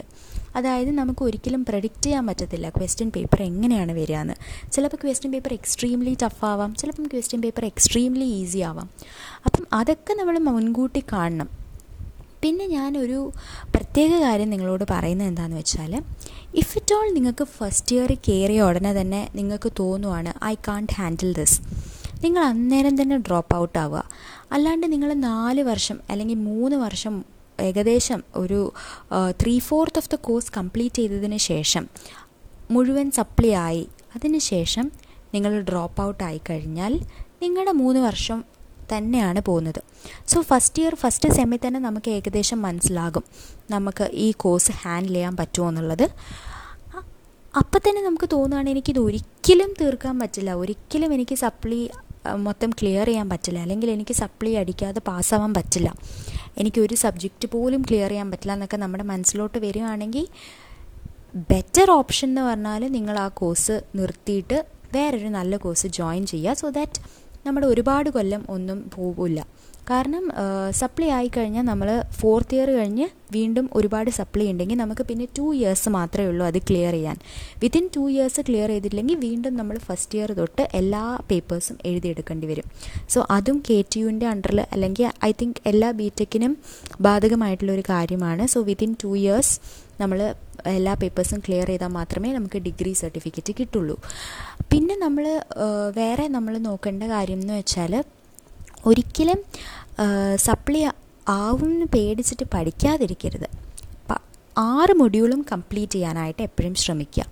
അതായത് 0.55 0.91
നമുക്ക് 0.91 1.23
ഒരിക്കലും 1.23 1.65
പ്രഡിക്റ്റ് 1.65 2.03
ചെയ്യാൻ 2.03 2.27
പറ്റത്തില്ല 2.27 2.69
ക്വസ്റ്റ്യൻ 2.69 3.11
പേപ്പർ 3.15 3.41
എങ്ങനെയാണ് 3.41 3.91
വരിക 3.91 4.15
എന്ന് 4.15 4.33
ചിലപ്പോൾ 4.71 4.97
ക്വസ്റ്റ്യൻ 5.03 5.31
പേപ്പർ 5.31 5.53
എക്സ്ട്രീംലി 5.53 6.17
ടഫ് 6.23 6.45
ആവാം 6.45 6.75
ചിലപ്പം 6.75 7.07
ക്വസ്റ്റ്യൻ 7.07 7.41
പേപ്പർ 7.41 7.65
എക്സ്ട്രീംലി 7.65 8.23
ഈസി 8.23 8.59
ആവാം. 8.59 8.89
അപ്പം 9.45 9.67
അതൊക്കെ 9.73 10.13
നമ്മൾ 10.13 10.39
മുൻകൂട്ടി 10.39 11.03
കാണണം. 11.13 11.62
പിന്നെ 12.43 12.65
ഞാനൊരു 12.67 13.19
പ്രത്യേക 13.75 14.11
കാര്യം 14.21 14.49
നിങ്ങളോട് 14.49 14.83
പറയുന്നത് 14.89 15.27
എന്താണെന്ന് 15.27 15.57
വെച്ചാൽ 15.57 15.91
ഇഫ് 16.61 16.77
ഇറ്റ് 16.77 16.95
ഓൾ 16.95 17.07
നിങ്ങൾക്ക് 17.17 17.43
ഫസ്റ്റ് 17.57 17.95
ഇയർ 17.95 18.11
കയറിയ 18.27 18.61
ഉടനെ 18.61 19.01
തന്നെ 19.01 19.21
നിങ്ങൾക്ക് 19.35 19.71
തോന്നുവാണ് 19.79 20.33
ഐ 20.45 20.55
കാൺട്ട് 20.67 20.93
ഹാൻഡിൽ 20.93 21.33
ദിസ് 21.33 21.57
നിങ്ങൾ 22.23 22.41
അന്നേരം 22.43 23.01
തന്നെ 23.01 23.17
ഡ്രോപ്പ് 23.17 23.55
ഔട്ട് 23.55 23.79
ആവുക. 23.79 24.01
അല്ലാണ്ട് 24.51 24.85
നിങ്ങൾ 24.91 25.13
നാല് 25.29 25.61
വർഷം 25.61 25.97
അല്ലെങ്കിൽ 26.09 26.37
മൂന്ന് 26.49 26.75
വർഷം 26.75 27.15
ഏകദേശം 27.59 28.23
ഒരു 28.35 28.59
three 29.41 29.59
fourth 29.59 29.97
of 29.97 30.09
the 30.09 30.15
course 30.27 30.51
complete 30.57 30.95
ചെയ്തതിന് 30.95 31.37
ശേഷം 31.49 31.83
മുഴുവൻ 32.71 33.11
സപ്ലി 33.11 33.51
ആയി. 33.65 33.83
അതിന് 34.15 34.39
ശേഷം 34.51 34.85
നിങ്ങൾ 35.33 35.61
ഡ്രോപ്പ് 35.69 36.01
ഔട്ട് 36.01 36.23
ആയി 36.23 36.41
കഴിഞ്ഞാൽ 36.49 36.93
നിങ്ങളുടെ 37.43 37.71
മൂന്ന് 37.81 37.99
വർഷം 37.99 38.39
തന്നെയാണ് 38.93 39.41
പോകുന്നത്. 39.49 39.81
സോ 40.31 40.41
ഫസ്റ്റ് 40.51 40.81
ഇയർ 40.83 40.95
ഫസ്റ്റ് 41.03 41.29
സെമ്മിൽ 41.37 41.59
തന്നെ 41.65 41.79
നമുക്ക് 41.87 42.11
ഏകദേശം 42.17 42.59
മനസ്സിലാകും 42.67 43.25
നമുക്ക് 43.71 44.07
ഈ 44.25 44.27
കോഴ്സ് 44.43 44.73
ഹാൻഡിൽ 44.81 45.15
ചെയ്യാൻ 45.17 45.35
പറ്റുമോ 45.41 45.67
എന്നുള്ളത്. 45.69 46.05
അപ്പം 47.61 47.81
തന്നെ 47.85 48.01
നമുക്ക് 48.05 48.27
തോന്നുകയാണ് 48.31 48.69
എനിക്കിത് 48.73 48.99
ഒരിക്കലും 48.99 49.71
തീർക്കാൻ 49.81 50.15
പറ്റില്ല. 50.19 50.51
ഒരിക്കലും 50.61 51.13
എനിക്ക് 51.13 51.35
സപ്ലി 51.35 51.81
മൊത്തം 52.47 52.69
ക്ലിയർ 52.79 53.07
ചെയ്യാൻ 53.09 53.27
പറ്റില്ല. 53.29 53.59
അല്ലെങ്കിൽ 53.65 53.89
എനിക്ക് 53.91 54.13
സപ്ലി 54.13 54.51
അടിക്കാതെ 54.61 55.01
പാസ്സാവാൻ 55.07 55.53
പറ്റില്ല. 55.53 55.89
എനിക്ക് 56.57 56.79
ഒരു 56.81 56.95
സബ്ജക്റ്റ് 57.03 57.47
പോലും 57.53 57.81
ക്ലിയർ 57.81 58.11
ചെയ്യാൻ 58.13 58.27
പറ്റില്ല 58.31 58.53
എന്നൊക്കെ 58.57 58.77
നമ്മുടെ 58.83 59.03
മനസ്സിലോട്ട് 59.03 59.57
വരികയാണെങ്കിൽ 59.65 60.25
ബെറ്റർ 61.51 61.87
ഓപ്ഷൻ 61.91 62.29
എന്ന് 62.29 62.41
പറഞ്ഞാൽ 62.41 62.81
നിങ്ങൾ 62.97 63.15
ആ 63.25 63.27
കോഴ്സ് 63.41 63.75
നിർത്തിയിട്ട് 63.95 64.57
വേറൊരു 64.95 65.29
നല്ല 65.37 65.57
കോഴ്സ് 65.57 65.87
ജോയിൻ 65.99 66.23
ചെയ്യുക. 66.33 66.59
സോ 66.61 66.69
ദാറ്റ് 66.69 66.99
നമ്മുടെ 67.45 67.67
ഒരുപാട് 67.73 68.09
കൊല്ലം 68.17 68.41
ഒന്നും 68.55 68.79
പോവില്ല. 68.95 69.39
കാരണം 69.89 70.25
സപ്ലൈ 70.81 71.07
ആയിക്കഴിഞ്ഞാൽ 71.15 71.65
നമ്മൾ 71.69 71.87
ഫോർത്ത് 72.19 72.55
ഇയർ 72.55 72.69
കഴിഞ്ഞ് 72.75 73.05
വീണ്ടും 73.35 73.65
ഒരുപാട് 73.77 74.09
സപ്ലൈ 74.17 74.45
ഉണ്ടെങ്കിൽ 74.51 74.77
നമുക്ക് 74.81 75.03
പിന്നെ 75.09 75.25
ടു 75.37 75.45
ഇയേഴ്സ് 75.57 75.89
മാത്രമേ 75.97 76.27
ഉള്ളൂ 76.31 76.43
അത് 76.49 76.59
ക്ലിയർ 76.69 76.93
ചെയ്യാൻ. 76.97 77.17
വിത്തിൻ 77.63 77.85
ടു 77.95 78.03
ഇയേഴ്സ് 78.13 78.41
ക്ലിയർ 78.47 78.69
ചെയ്തിട്ടില്ലെങ്കിൽ 78.73 79.17
വീണ്ടും 79.25 79.53
നമ്മൾ 79.59 79.75
ഫസ്റ്റ് 79.87 80.17
ഇയർ 80.19 80.31
തൊട്ട് 80.39 80.65
എല്ലാ 80.79 81.03
പേപ്പേഴ്സും 81.31 81.77
എഴുതിയെടുക്കേണ്ടി 81.89 82.47
വരും. 82.51 82.67
സോ 83.13 83.21
അതും 83.37 83.59
കെ 83.69 83.77
ടി 83.93 83.99
യുവിന്റെ 84.03 84.27
അണ്ടറിൽ 84.33 84.61
അല്ലെങ്കിൽ 84.73 85.07
ഐ 85.29 85.31
തിങ്ക് 85.41 85.61
എല്ലാ 85.71 85.89
ബി 86.01 86.07
ടെക്കിനും 86.21 86.55
ബാധകമായിട്ടുള്ളൊരു 87.07 87.85
കാര്യമാണ്. 87.93 88.45
സോ 88.55 88.61
വിത്തിൻ 88.71 88.93
ടു 89.03 89.11
ഇയേഴ്സ് 89.23 89.55
നമ്മൾ 90.03 90.19
എല്ലാ 90.77 90.93
പേപ്പേഴ്സും 91.01 91.39
ക്ലിയർ 91.45 91.69
ചെയ്താൽ 91.71 91.91
മാത്രമേ 91.97 92.29
നമുക്ക് 92.37 92.57
ഡിഗ്രി 92.67 92.91
സർട്ടിഫിക്കറ്റ് 93.01 93.53
കിട്ടുള്ളൂ. 93.59 93.95
പിന്നെ 94.71 94.95
നമ്മൾ 95.05 95.25
വേറെ 95.99 96.25
നമ്മൾ 96.35 96.53
നോക്കേണ്ട 96.67 97.03
കാര്യം 97.13 97.39
എന്ന് 97.43 97.55
വെച്ചാൽ 97.59 97.93
ഒരിക്കലും 98.89 99.39
സപ്ലി 100.47 100.81
ആവും 101.41 101.73
പേടിച്ചിട്ട് 101.93 102.45
പഠിക്കാതിരിക്കരുത്. 102.53 103.47
ആറ് 104.71 104.93
മൊഡ്യൂളും 105.01 105.39
കംപ്ലീറ്റ് 105.51 105.95
ചെയ്യാനായിട്ട് 105.95 106.41
എപ്പോഴും 106.47 106.73
ശ്രമിക്കുക. 106.81 107.25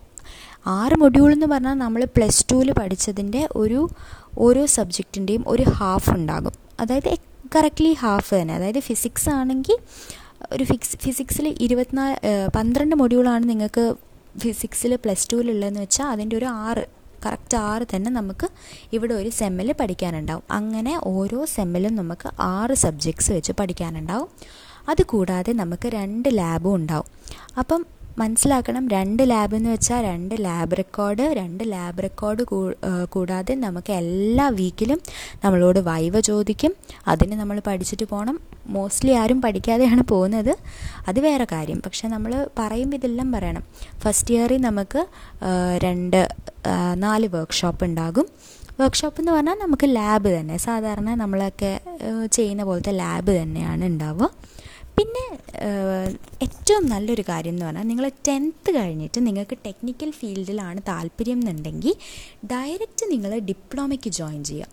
ആറ് 0.77 0.95
മൊഡ്യൂൾ 1.01 1.29
എന്ന് 1.33 1.47
പറഞ്ഞാൽ 1.51 1.75
നമ്മൾ 1.83 2.01
പ്ലസ് 2.15 2.45
ടുവിൽ 2.51 2.69
പഠിച്ചതിന്റെ 2.79 3.41
ഒരു 3.61 3.79
ഓരോ 4.45 4.63
സബ്ജക്റ്റിന്റെയും 4.75 5.43
ഒരു 5.53 5.65
ഹാഫ് 5.77 6.11
ഉണ്ടാകും. 6.17 6.55
അതായത് 6.81 7.11
കറക്റ്റ്ലി 7.55 7.91
ഹാഫ് 8.03 8.31
തന്നെ. 8.39 8.53
അതായത് 8.59 8.81
ഫിസിക്സ് 8.87 9.29
ആണെങ്കിൽ 9.39 9.77
ഒരു 10.53 10.63
ഫിക്സ് 10.63 10.97
ഫിസിക്സിൽ 10.97 11.55
ഇരുപത്തിനാല് 11.59 12.15
പന്ത്രണ്ട് 12.55 12.95
മൊഡ്യൂളാണ് 12.95 13.49
നിങ്ങൾക്ക് 13.49 13.95
ഫിസിക്സിൽ 14.37 14.95
പ്ലസ് 14.95 15.27
ടുവിലുള്ളതെന്ന് 15.33 15.79
വെച്ചാൽ 15.79 16.05
അതിന്റെ 16.05 16.35
ഒരു 16.37 16.45
ആറ് 16.45 16.83
കറക്റ്റ് 17.25 17.57
ആറ് 17.57 17.85
തന്നെ 17.95 18.11
നമുക്ക് 18.11 18.47
ഇവിടെ 18.93 19.13
ഒരു 19.13 19.29
സെമ്മിൽ 19.29 19.71
പഠിക്കാനുണ്ടാവും. 19.79 20.43
അങ്ങനെ 20.51 21.01
ഓരോ 21.03 21.45
സെമ്മിലും 21.45 21.95
നമുക്ക് 21.95 22.29
ആറ് 22.39 22.73
സബ്ജക്ട്സ് 22.73 23.31
വെച്ച് 23.31 23.53
പഠിക്കാനുണ്ടാവും. 23.59 24.29
അതുകൂടാതെ 24.89 25.53
നമുക്ക് 25.53 25.87
രണ്ട് 25.87 26.29
ലാബും 26.37 26.75
ഉണ്ടാവും. 26.75 27.09
അപ്പം 27.57 27.85
മനസ്സിലാക്കണം 28.17 28.87
രണ്ട് 28.89 29.29
ലാബ് 29.29 29.55
എന്ന് 29.55 29.69
വെച്ചാൽ 29.69 30.03
രണ്ട് 30.03 30.35
ലാബ് 30.39 30.77
റെക്കോർഡ് 30.77 31.21
രണ്ട് 31.21 31.63
ലാബ് 31.71 32.03
റെക്കോർഡ് 32.03 32.43
കൂടാതെ 33.09 33.55
നമുക്ക് 33.55 33.91
എല്ലാ 33.93 34.49
വീക്കിലും 34.49 34.99
നമ്മളോട് 35.45 35.79
വൈവ 35.79 36.19
ചോദിക്കും. 36.19 36.73
അതിന് 37.07 37.33
നമ്മൾ 37.33 37.61
പഠിച്ചിട്ട് 37.67 38.03
പോകണം 38.03 38.39
മോസ്റ്റ്ലി 38.75 39.13
ആരും 39.21 39.39
പഠിക്കാതെയാണ് 39.41 40.03
പോകുന്നത്. 40.11 40.53
അത് 41.07 41.19
വേറെ 41.27 41.45
കാര്യം. 41.51 41.79
പക്ഷെ 41.85 42.07
നമ്മൾ 42.07 42.31
പറയുമ്പോൾ 42.59 42.97
ഇതെല്ലാം 42.97 43.31
പറയണം. 43.31 43.63
ഫസ്റ്റ് 44.03 44.33
ഇയറിൽ 44.35 44.61
നമുക്ക് 44.61 45.01
രണ്ട് 45.85 46.21
നാല് 47.05 47.27
വർക്ക്ഷോപ്പ് 47.35 47.83
ഉണ്ടാകും. 47.85 48.27
വർക്ക്ഷോപ്പ് 48.79 49.21
എന്ന് 49.21 49.31
പറഞ്ഞാൽ 49.31 49.57
നമുക്ക് 49.61 49.87
ലാബ് 49.95 50.29
തന്നെ. 50.29 50.57
സാധാരണ 50.67 51.09
നമ്മളൊക്കെ 51.13 51.71
ചെയ്യുന്ന 52.31 52.63
പോലത്തെ 52.63 52.93
ലാബ് 53.01 53.31
തന്നെയാണ് 53.41 53.83
ഉണ്ടാവുക. 53.85 54.29
പിന്നെ 54.97 55.23
ഏറ്റവും 56.45 56.83
നല്ലൊരു 56.89 57.23
കാര്യം 57.29 57.53
എന്ന് 57.53 57.65
പറഞ്ഞാൽ 57.65 57.85
നിങ്ങൾ 57.91 58.05
ടെൻത്ത് 58.27 58.71
കഴിഞ്ഞിട്ട് 58.75 59.19
നിങ്ങൾക്ക് 59.27 59.55
ടെക്നിക്കൽ 59.65 60.09
ഫീൽഡിലാണ് 60.11 60.79
താല്പര്യം 60.87 61.39
എന്നുണ്ടെങ്കിൽ 61.39 61.93
ഡയറക്റ്റ് 62.45 63.05
നിങ്ങൾ 63.11 63.31
ഡിപ്ലോമയ്ക്ക് 63.49 64.09
ജോയിൻ 64.09 64.41
ചെയ്യുക. 64.43 64.67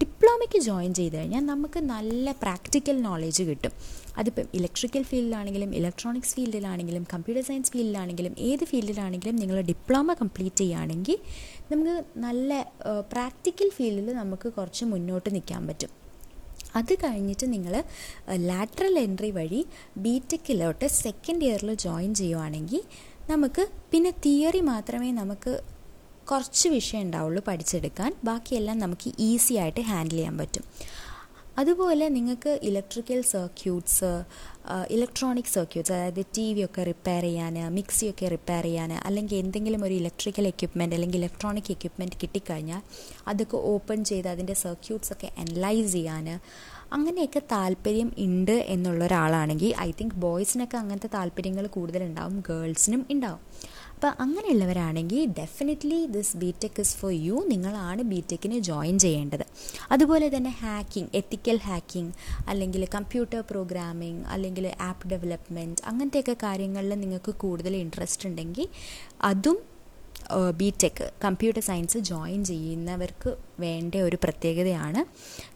ഡിപ്ലോമയ്ക്ക് 0.00 0.58
ജോയിൻ 0.68 0.94
ചെയ്ത് 0.94 1.16
കഴിഞ്ഞാൽ 1.16 1.42
നമുക്ക് 1.46 1.80
നല്ല 1.92 2.32
പ്രാക്ടിക്കൽ 2.42 2.96
നോളേജ് 3.02 3.42
കിട്ടും. 3.42 3.72
അതിപ്പം 4.18 4.46
ഇലക്ട്രിക്കൽ 4.54 5.02
ഫീൽഡിലാണെങ്കിലും 5.02 5.74
ഇലക്ട്രോണിക്സ് 5.74 6.34
ഫീൽഡിലാണെങ്കിലും 6.34 7.04
കമ്പ്യൂട്ടർ 7.12 7.44
സയൻസ് 7.44 7.72
ഫീൽഡിലാണെങ്കിലും 7.72 8.34
ഏത് 8.48 8.64
ഫീൽഡിലാണെങ്കിലും 8.64 9.36
നിങ്ങൾ 9.36 9.60
ഡിപ്ലോമ 9.60 10.12
കംപ്ലീറ്റ് 10.12 10.56
ചെയ്യുകയാണെങ്കിൽ 10.56 11.18
നമുക്ക് 11.72 11.96
നല്ല 12.16 12.50
പ്രാക്ടിക്കൽ 13.12 13.70
ഫീൽഡിൽ 13.76 14.12
നമുക്ക് 14.12 14.52
കുറച്ച് 14.52 14.84
മുന്നോട്ട് 14.84 15.28
നിൽക്കാൻ 15.34 15.66
പറ്റും. 15.66 15.92
അത് 16.76 16.92
കഴിഞ്ഞിട്ട് 16.94 17.52
നിങ്ങൾ 17.52 17.74
ലാറ്ററൽ 18.48 18.98
എൻട്രി 18.98 19.30
വഴി 19.30 19.60
ബി 19.96 20.22
ടെക്കിലോട്ട് 20.32 20.86
സെക്കൻഡ് 21.02 21.44
ഇയറിൽ 21.44 21.74
ജോയിൻ 21.84 22.14
ചെയ്യുവാണെങ്കിൽ 22.14 22.82
നമുക്ക് 23.30 23.62
പിന്നെ 23.90 24.10
തിയറി 24.26 24.60
മാത്രമേ 24.72 25.12
നമുക്ക് 25.12 25.52
കുറച്ച് 26.30 26.68
വിഷയം 26.68 27.02
ഉണ്ടാവുള്ളൂ 27.02 27.42
പഠിച്ചെടുക്കാൻ. 27.48 28.12
ബാക്കിയെല്ലാം 28.24 28.78
നമുക്ക് 28.78 29.08
ഈസി 29.18 29.54
ആയിട്ട് 29.54 29.80
ഹാൻഡിൽ 29.80 30.16
ചെയ്യാൻ 30.16 30.38
പറ്റും. 30.38 30.64
അതുപോലെ 31.58 32.06
നിങ്ങൾക്ക് 32.08 32.60
ഇലക്ട്രിക്കൽ 32.62 33.20
സർക്യൂട്ട്സ് 33.34 34.10
ഇലക്ട്രോണിക് 34.90 35.52
സർക്യൂട്ട്സ് 35.52 35.92
അതായത് 35.92 36.20
ടി 36.36 36.46
വി 36.54 36.62
ഒക്കെ 36.64 36.82
റിപ്പയർ 36.82 37.22
ചെയ്യാൻ 37.22 37.54
മിക്സിയൊക്കെ 37.74 38.26
റിപ്പയർ 38.34 38.64
ചെയ്യാൻ 38.64 38.92
അല്ലെങ്കിൽ 38.92 39.36
എന്തെങ്കിലും 39.36 39.84
ഒരു 39.84 39.94
ഇലക്ട്രിക്കൽ 39.94 40.46
എക്യുപ്മെന്റ് 40.46 40.94
അല്ലെങ്കിൽ 40.96 41.18
ഇലക്ട്രോണിക് 41.18 41.70
എക്യുപ്മെന്റ് 41.70 42.16
കിട്ടിക്കഴിഞ്ഞാൽ 42.22 42.82
അതൊക്കെ 43.28 43.56
ഓപ്പൺ 43.56 44.04
ചെയ്ത് 44.04 44.28
അതിന്റെ 44.28 44.54
സർക്യൂട്ട്സ് 44.64 45.12
ഒക്കെ 45.12 45.30
അനലൈസ് 45.38 45.92
ചെയ്യാൻ 45.92 46.28
അങ്ങനെയൊക്കെ 46.92 47.42
താല്പര്യം 47.52 48.10
ഉണ്ട് 48.26 48.56
എന്നുള്ള 48.74 49.04
ഒരാളാണെങ്കിൽ 49.04 49.72
ഐ 49.80 49.90
തിങ്ക് 50.00 50.14
ബോയ്സിനൊക്കെ 50.14 50.76
അങ്ങനത്തെ 50.76 51.10
താല്പര്യങ്ങൾ 51.14 51.66
കൂടുതലുണ്ടാവും 51.66 52.36
ഗേൾസിനും 52.50 53.06
ഉണ്ടാവും. 53.10 53.42
അപ്പോൾ 53.96 54.12
അങ്ങനെയുള്ളവരാണെങ്കിൽ 54.22 55.20
definitely 55.38 55.98
this 56.06 56.36
B 56.36 56.48
tech 56.62 56.80
is 56.82 56.96
for 56.96 57.12
you 57.26 57.36
നിങ്ങളാണ് 57.48 58.02
ബി 58.02 58.18
ടെക്കിന് 58.32 58.58
ജോയിൻ 58.58 58.96
ചെയ്യേണ്ടത്. 59.04 59.44
അതുപോലെ 59.90 60.26
തന്നെ 60.34 60.52
ഹാക്കിംഗ് 60.60 61.10
എത്തിക്കൽ 61.20 61.58
ഹാക്കിംഗ് 61.68 62.12
അല്ലെങ്കിൽ 62.48 62.82
കമ്പ്യൂട്ടർ 62.96 63.40
പ്രോഗ്രാമിംഗ് 63.50 64.22
അല്ലെങ്കിൽ 64.34 64.66
ആപ്പ് 64.88 65.08
ഡെവലപ്മെന്റ് 65.08 65.82
അങ്ങനത്തെയൊക്കെ 65.82 66.36
കാര്യങ്ങളിൽ 66.42 66.94
നിങ്ങൾക്ക് 67.04 67.34
കൂടുതൽ 67.44 67.76
ഇൻട്രസ്റ്റ് 67.76 68.28
ഉണ്ടെങ്കിൽ 68.28 68.68
അതും 69.22 69.58
B 70.60 70.72
tech 70.82 71.12
computer 71.24 71.62
science 71.62 71.98
join 71.98 72.44
ചെയ്യുന്നവർക്ക് 72.44 73.30
വേണ്ട 73.60 73.94
ഒരു 73.94 74.18
പ്രത്യേകതയാണ്. 74.24 75.04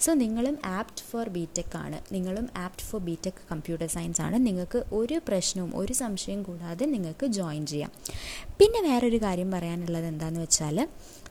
സോ 0.00 0.14
നിങ്ങളും 0.14 0.58
ആപ്റ്റ് 0.64 1.04
ഫോർ 1.10 1.28
ബി 1.28 1.48
ടെക് 1.58 1.76
ആണ്. 1.76 1.98
നിങ്ങളും 2.14 2.48
apt 2.56 2.82
for 2.82 3.00
B 3.00 3.18
tech 3.26 3.40
computer 3.50 3.86
science 3.86 4.20
ആണ്. 4.26 4.46
നിങ്ങൾക്ക് 4.46 4.84
ഒരു 4.92 5.20
പ്രശ്നവും 5.28 5.72
ഒരു 5.76 5.92
സംശയവും 5.92 6.42
കൂടാതെ 6.42 6.84
നിങ്ങൾക്ക് 6.84 7.26
ജോയിൻ 7.38 7.66
ചെയ്യാം. 7.66 7.92
പിന്നെ 8.60 8.80
വേറൊരു 8.88 9.16
കാര്യം 9.16 9.50
പറയാനുള്ളത് 9.50 10.04
എന്താണെന്ന് 10.04 10.40
വെച്ചാൽ 10.40 10.78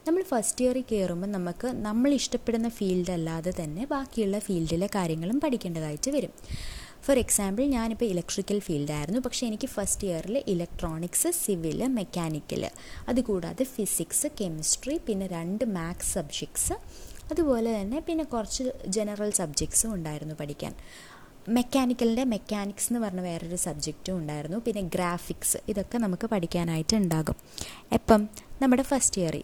നമ്മൾ 0.07 0.23
ഫസ്റ്റ് 0.23 0.65
ഇയറിൽ 0.65 0.83
കയറുമ്പോൾ 0.91 1.27
നമുക്ക് 1.27 1.67
നമ്മൾ 1.67 2.09
ഇഷ്ടപ്പെടുന്ന 2.19 2.69
ഫീൽഡ് 2.69 3.11
അല്ലാതെ 3.11 3.53
തന്നെ 3.61 3.85
ബാക്കിയുള്ള 3.85 4.39
ഫീൽഡിലെ 4.39 4.89
കാര്യങ്ങളും 4.95 5.39
പഠിക്കേണ്ടതായിട്ട് 5.39 6.11
വരും. 6.17 6.33
ഫോർ 7.05 7.17
എക്സാമ്പിൾ 7.17 7.63
ഞാനിപ്പോൾ 7.65 8.05
ഇലക്ട്രിക്കൽ 8.05 8.59
ഫീൽഡായിരുന്നു 8.59 9.19
പക്ഷേ 9.19 9.47
എനിക്ക് 9.47 9.67
ഫസ്റ്റ് 9.67 10.07
ഇയറിൽ 10.07 10.43
ഇലക്ട്രോണിക്സ് 10.47 11.31
സിവിൽ 11.31 11.87
മെക്കാനിക്കൽ 11.87 12.69
അതുകൂടാതെ 13.07 13.63
ഫിസിക്സ് 13.63 14.27
കെമിസ്ട്രി 14.41 14.99
പിന്നെ 15.07 15.27
രണ്ട് 15.27 15.65
മാത്സ് 15.65 16.13
സബ്ജക്ട്സ് 16.13 16.73
അതുപോലെ 17.31 17.81
തന്നെ 17.81 17.99
പിന്നെ 17.99 18.23
കുറച്ച് 18.23 18.63
ജനറൽ 18.87 19.31
സബ്ജക്ട്സും 19.31 19.93
ഉണ്ടായിരുന്നു 19.93 20.35
പഠിക്കാൻ. 20.35 20.73
മെക്കാനിക്കലിന്റെ 21.49 22.23
മെക്കാനിക്സ് 22.23 22.93
എന്ന് 22.93 23.07
പറഞ്ഞ 23.07 23.21
വേറൊരു 23.21 23.55
സബ്ജക്റ്റും 23.55 24.17
ഉണ്ടായിരുന്നു. 24.17 24.57
പിന്നെ 24.57 24.81
ഗ്രാഫിക്സ് 24.81 25.57
ഇതൊക്കെ 25.67 25.97
നമുക്ക് 25.97 26.27
പഠിക്കാനായിട്ട് 26.27 26.95
ഉണ്ടാകും. 26.95 27.35
എപ്പം? 27.91 28.29
നമ്മുടെ 28.61 28.83
ഫസ്റ്റ് 28.83 29.21
ഇയറിൽ 29.21 29.43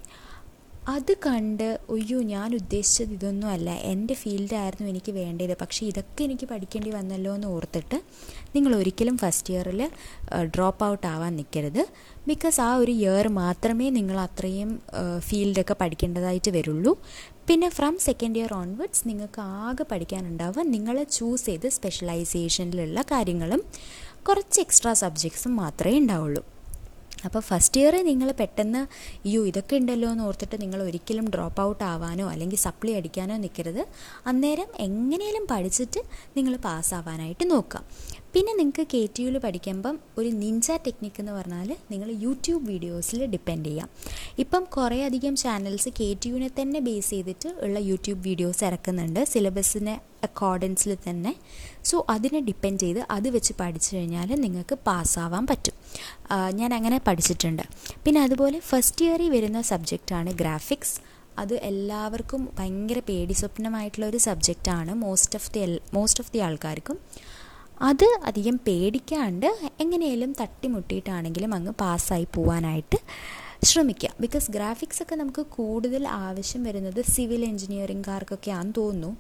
അത് 0.94 1.12
കണ്ട് 1.26 1.80
ഒയ്യോ 1.90 2.22
ഞാൻ 2.22 2.56
ഉദ്ദേശിച്ചത് 2.56 3.14
ഇതൊന്നും 3.14 3.48
അല്ല. 3.48 3.70
എന്റെ 3.92 4.14
ഫീൽഡായിരുന്നു 4.14 4.88
എനിക്ക് 4.92 5.12
വേണ്ടത്. 5.12 5.54
പക്ഷേ 5.62 5.86
ഇതൊക്കെ 5.86 6.22
എനിക്ക് 6.24 6.46
പഠിക്കേണ്ടി 6.52 6.90
വന്നല്ലോ 6.90 7.36
എന്ന് 7.36 7.48
ഓർത്തിട്ട് 7.48 7.98
നിങ്ങൾ 8.56 8.76
ഒരിക്കലും 8.76 9.18
ഫസ്റ്റ് 9.18 9.54
ഇയറിൽ 9.54 9.82
ഡ്രോപ്പ് 10.56 10.86
ഔട്ട് 10.86 11.08
ആവാൻ 11.08 11.36
നിൽക്കരുത് 11.36 11.82
ബിക്കോസ് 12.28 12.62
ആ 12.62 12.76
ഒരു 12.76 12.92
ഇയർ 12.92 13.28
മാത്രമേ 13.28 13.90
നിങ്ങൾ 13.90 14.20
അത്രയും 14.20 14.82
ഫീൽഡൊക്കെ 15.20 15.76
പഠിക്കേണ്ടതായിട്ട് 15.82 16.52
വരുള്ളൂ. 16.52 16.94
പിന്നെ 17.50 17.70
ഫ്രം 17.70 17.98
സെക്കൻഡ് 18.00 18.40
ഇയർ 18.40 18.54
ഓൺവേർഡ്സ് 18.54 19.08
നിങ്ങൾക്ക് 19.08 19.42
ആകെ 19.42 19.86
പഠിക്കാനുണ്ടാവുക 19.92 20.62
നിങ്ങൾ 20.76 21.04
ചൂസ് 21.04 21.46
ചെയ്ത് 21.46 21.70
സ്പെഷ്യലൈസേഷനിലുള്ള 21.70 23.02
കാര്യങ്ങളും 23.02 23.64
കുറച്ച് 24.30 24.60
എക്സ്ട്രാ 24.60 24.94
സബ്ജക്ട്സും 24.94 25.56
മാത്രമേ 25.56 25.98
ഉണ്ടാവുള്ളൂ. 26.00 26.44
അപ്പോൾ 27.28 27.42
ഫസ്റ്റ് 27.50 27.80
ഇയർ 27.82 27.96
നിങ്ങൾ 28.10 28.30
പെട്ടെന്ന് 28.42 28.82
അയ്യോ 29.26 29.42
ഇതൊക്കെ 29.52 29.76
ഉണ്ടല്ലോ 29.82 30.10
എന്ന് 30.14 30.26
ഓർത്തിട്ട് 30.30 30.58
നിങ്ങൾ 30.64 30.80
ഒരിക്കലും 30.88 31.28
ഡ്രോപ്പ് 31.36 31.62
ഔട്ട് 31.68 31.84
ആവാനോ 31.92 32.28
അല്ലെങ്കിൽ 32.34 32.60
സപ്ലി 32.66 32.94
അടിക്കാനോ 33.00 33.38
നിൽക്കരുത് 33.46 33.82
അന്നേരം 34.32 34.70
എങ്ങനെയും 34.88 35.46
പഠിച്ചിട്ട് 35.54 36.02
നിങ്ങൾ 36.38 36.56
പാസ്സാവാനായിട്ട് 36.68 37.46
നോക്കുക. 37.54 37.82
പിന്നെ 38.36 38.54
നിങ്ങൾക്ക് 38.60 38.84
കെ 38.92 39.00
ടി 39.16 39.22
യുവിൽ 39.24 39.36
പഠിക്കുമ്പം 39.44 39.96
ഒരു 40.20 40.30
നിഞ്ച 40.40 40.68
ടെക്നിക്ക് 40.86 41.20
എന്ന് 41.22 41.34
പറഞ്ഞാൽ 41.36 41.70
നിങ്ങൾ 41.92 42.10
യൂട്യൂബ് 42.24 42.64
വീഡിയോസിൽ 42.72 43.20
ഡിപ്പെൻഡ് 43.34 43.68
ചെയ്യാം. 43.70 43.90
ഇപ്പം 44.44 44.64
കുറേ 44.74 44.98
അധികം 45.10 45.36
ചാനൽസ് 45.42 45.90
കെ 46.00 46.08
ടി 46.24 46.30
യുവിനെ 46.32 46.50
തന്നെ 46.58 46.80
ബേസ് 46.88 47.10
ചെയ്തിട്ട് 47.16 47.50
ഉള്ള 47.66 47.80
യൂട്യൂബ് 47.90 48.22
വീഡിയോസ് 48.28 48.62
ഇറക്കുന്നുണ്ട്. 48.70 49.20
സിലബസിനെ 49.34 49.94
അക്കോർഡൻസിൽ 50.28 50.92
തന്നെ. 51.06 51.32
സോ 51.90 52.00
അതിനെ 52.16 52.42
ഡിപ്പെൻഡ് 52.50 52.82
ചെയ്ത് 52.86 53.02
അത് 53.16 53.30
വെച്ച് 53.36 53.56
പഠിച്ചു 53.62 53.90
കഴിഞ്ഞാൽ 53.96 54.34
നിങ്ങൾക്ക് 54.46 54.78
പാസ്സാവാൻ 54.90 55.46
പറ്റും. 55.52 55.78
ഞാൻ 56.60 56.74
അങ്ങനെ 56.80 57.00
പഠിച്ചിട്ടുണ്ട്. 57.08 57.64
പിന്നെ 58.06 58.22
അതുപോലെ 58.26 58.60
ഫസ്റ്റ് 58.72 59.06
ഇയറിൽ 59.08 59.32
വരുന്ന 59.36 59.62
സബ്ജക്റ്റാണ് 59.72 60.34
ഗ്രാഫിക്സ് 60.42 60.98
അത് 61.44 61.56
എല്ലാവർക്കും 61.70 62.44
ഭയങ്കര 62.60 63.00
പേടി 63.12 63.38
സ്വപ്നമായിട്ടുള്ള 63.44 64.06
ഒരു 64.12 64.22
സബ്ജക്റ്റാണ് 64.28 64.92
most 65.06 65.40
of 65.42 65.50
the 65.56 65.64
most 66.00 66.22
of 66.26 66.32
the 66.36 66.42
ആൾക്കാർക്കും. 66.50 67.00
അത് 67.82 68.20
അധികം 68.24 68.60
പേടിക്കാണ്ട് 68.68 69.46
എങ്ങനെയെങ്കിലും 69.82 70.36
തട്ടിമുട്ടിയിട്ടാണെങ്കിലും 70.42 71.54
അങ്ങ് 71.54 71.72
പാസ്സായി 71.72 72.28
പോവാനായിട്ട് 72.34 72.98
ശ്രമിക്കുക 73.64 74.10
ബിക്കോസ് 74.20 74.52
ഗ്രാഫിക്സ് 74.52 75.04
ഒക്കെ 75.04 75.16
നമുക്ക് 75.16 75.42
കൂടുതൽ 75.42 76.08
ആവശ്യം 76.08 76.64
വരുന്നത് 76.64 77.02
സിവിൽ 77.02 77.46
എഞ്ചിനീയറിംഗുകാർക്കൊക്കെയാണെന്ന് 77.46 78.74
തോന്നുന്നു. 78.78 79.18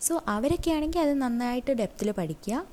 സോ 0.00 0.22
അവരൊക്കെ 0.28 0.70
ആണെങ്കിൽ 0.70 1.00
അത് 1.00 1.22
നന്നായിട്ട് 1.22 1.72
ഡെപ്തിൽ 1.72 2.10
പഠിക്കുക. 2.10 2.66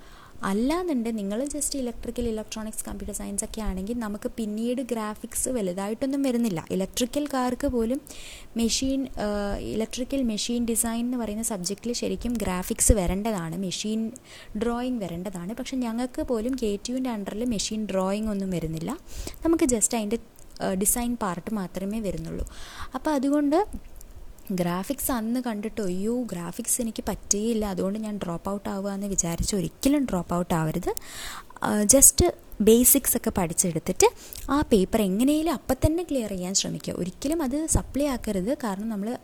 അല്ലാന്നുണ്ട്. 0.43 1.17
നിങ്ങൾ 1.17 1.46
just 1.46 1.79
electrical 1.79 2.27
electronics 2.27 2.86
computer 2.86 3.15
science 3.15 3.43
ഒക്കെ 3.43 3.62
ആണെങ്കിൽ 3.62 4.00
നമുക്ക് 4.00 4.31
പിന്നീട് 4.38 4.81
ഗ്രാഫിക്സ് 4.81 5.50
വലുതായിട്ടൊന്നും 5.50 6.24
വരുന്നില്ല. 6.24 6.65
ഇലക്ട്രിക്കൽ 6.72 7.25
കാർക്ക് 7.34 7.67
പോലും 7.67 8.01
മെഷീൻ 8.58 9.08
ഇലക്ട്രിക്കൽ 9.60 10.24
മെഷീൻ 10.24 10.65
ഡിസൈൻ 10.65 11.00
എന്ന് 11.00 11.17
പറയുന്ന 11.17 11.43
സബ്ജക്റ്റിൽ 11.43 11.93
ശരിക്കും 11.93 12.34
ഗ്രാഫിക്സ് 12.34 12.93
വരേണ്ടതാണ്. 12.93 13.58
മെഷീൻ 13.58 14.12
ഡ്രോയിങ് 14.63 15.01
വരേണ്ടതാണ്. 15.01 15.53
പക്ഷെ 15.53 15.77
ഞങ്ങൾക്ക് 15.77 16.22
പോലും 16.22 16.55
കെ 16.63 16.79
ടിയുവിന്റെ 16.88 17.10
അണ്ടറിൽ 17.10 17.46
മെഷീൻ 17.46 17.86
ഡ്രോയിങ് 17.86 18.27
ഒന്നും 18.27 18.50
വരുന്നില്ല. 18.50 18.98
നമുക്ക് 19.46 19.63
ജസ്റ്റ് 19.63 19.98
അതിന്റെ 19.98 20.19
ഡിസൈൻ 20.81 21.15
പാർട്ട് 21.15 21.53
മാത്രമേ 21.53 22.00
വരുന്നുള്ളൂ. 22.00 22.48
അപ്പോൾ 22.96 23.12
അതുകൊണ്ട് 23.12 23.65
ഗ്രാഫിക്സ് 24.51 25.11
അന്ന് 25.11 25.39
കണ്ടിട്ട് 25.39 25.81
അയ്യോ 25.81 26.21
ഗ്രാഫിക്സ് 26.21 26.81
എനിക്ക് 26.81 27.03
പറ്റിയില്ല 27.07 27.65
അതുകൊണ്ട് 27.65 27.99
ഞാൻ 27.99 28.17
ഡ്രോപ്പ് 28.17 28.49
ഔട്ട് 28.49 28.69
ആവുക 28.69 28.89
എന്ന് 28.89 29.07
വിചാരിച്ച് 29.07 29.55
ഒരിക്കലും 29.55 30.05
ഡ്രോപ്പ് 30.05 30.33
ഔട്ട് 30.35 30.53
ആവരുത്. 30.53 30.91
ജസ്റ്റ് 31.85 32.33
ബേസിക്സ് 32.61 33.17
ഒക്കെ 33.17 33.29
പഠിച്ചെടുത്തിട്ട് 33.29 34.07
ആ 34.49 34.63
പേപ്പർ 34.71 35.01
എങ്ങനെയും 35.01 35.49
അപ്പം 35.53 35.77
തന്നെ 35.85 36.03
ക്ലിയർ 36.03 36.29
ചെയ്യാൻ 36.29 36.53
ശ്രമിക്കുക. 36.53 36.93
ഒരിക്കലും 36.93 37.43
അത് 37.43 37.65
സപ്ലൈ 37.65 38.07
ആക്കരുത്. 38.07 38.57
കാരണം 38.63 38.89
നമ്മൾ 38.89 39.17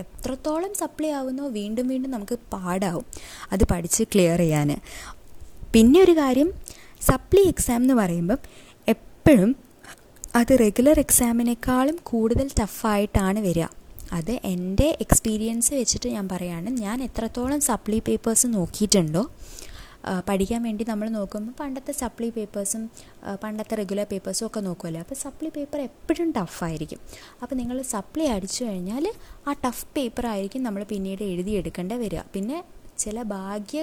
എത്രത്തോളം 0.00 0.74
സപ്ലൈ 0.74 1.10
ആവുന്നോ 1.10 1.48
വീണ്ടും 1.48 1.88
വീണ്ടും 1.88 2.10
നമുക്ക് 2.10 2.38
പാടാവും 2.52 3.04
അത് 3.52 3.64
പഠിച്ച് 3.64 4.04
ക്ലിയർ 4.04 4.38
ചെയ്യാൻ. 4.38 4.80
പിന്നെ 5.72 6.00
ഒരു 6.00 6.12
കാര്യം 6.12 6.52
സപ്ലി 7.00 7.40
എക്സാം 7.40 7.76
എന്ന് 7.76 7.94
പറയുമ്പം 7.94 8.38
എപ്പോഴും 8.88 9.56
അത് 10.36 10.58
റെഗുലർ 10.60 11.00
എക്സാമിനേക്കാളും 11.00 11.98
കൂടുതൽ 12.02 12.50
ടഫായിട്ടാണ് 12.60 13.38
വരിക. 13.38 13.66
അത് 14.18 14.34
എന്റെ 14.52 14.88
എക്സ്പീരിയൻസ് 15.04 15.70
വെച്ചിട്ട് 15.80 16.08
ഞാൻ 16.16 16.26
പറയുകയാണ് 16.32 16.70
ഞാൻ 16.84 16.98
എത്രത്തോളം 17.08 17.60
സപ്ലി 17.70 17.98
പേപ്പേഴ്സ് 18.08 18.48
നോക്കിയിട്ടുണ്ടോ 18.56 19.22
പഠിക്കാൻ 20.28 20.60
വേണ്ടി 20.66 20.84
നമ്മൾ 20.90 21.06
നോക്കുമ്പോൾ 21.16 21.54
പണ്ടത്തെ 21.60 21.92
സപ്ലി 22.00 22.28
പേപ്പേഴ്സും 22.36 22.82
പണ്ടത്തെ 23.42 23.74
റെഗുലർ 23.80 24.06
പേപ്പേഴ്സും 24.10 24.44
ഒക്കെ 24.48 24.60
നോക്കുമല്ലോ 24.66 25.00
അപ്പോൾ 25.04 25.18
സപ്ലി 25.22 25.48
പേപ്പർ 25.56 25.78
എപ്പോഴും 25.88 26.28
ടഫായിരിക്കും 26.36 27.00
അപ്പോൾ 27.42 27.56
നിങ്ങൾ 27.60 27.76
സപ്ലി 27.94 28.26
അടിച്ചു 28.34 28.60
കഴിഞ്ഞാൽ 28.68 29.06
ആ 29.48 29.54
ടഫ് 29.64 29.86
പേപ്പർ 29.96 30.26
ആയിരിക്കും 30.34 30.62
നമ്മൾ 30.66 30.84
പിന്നീട് 30.92 31.24
എഴുതിയെടുക്കേണ്ട 31.32 31.92
വരിക. 32.04 32.22
പിന്നെ 32.36 32.58
ചില 33.04 33.16
ഭാഗ്യ 33.36 33.80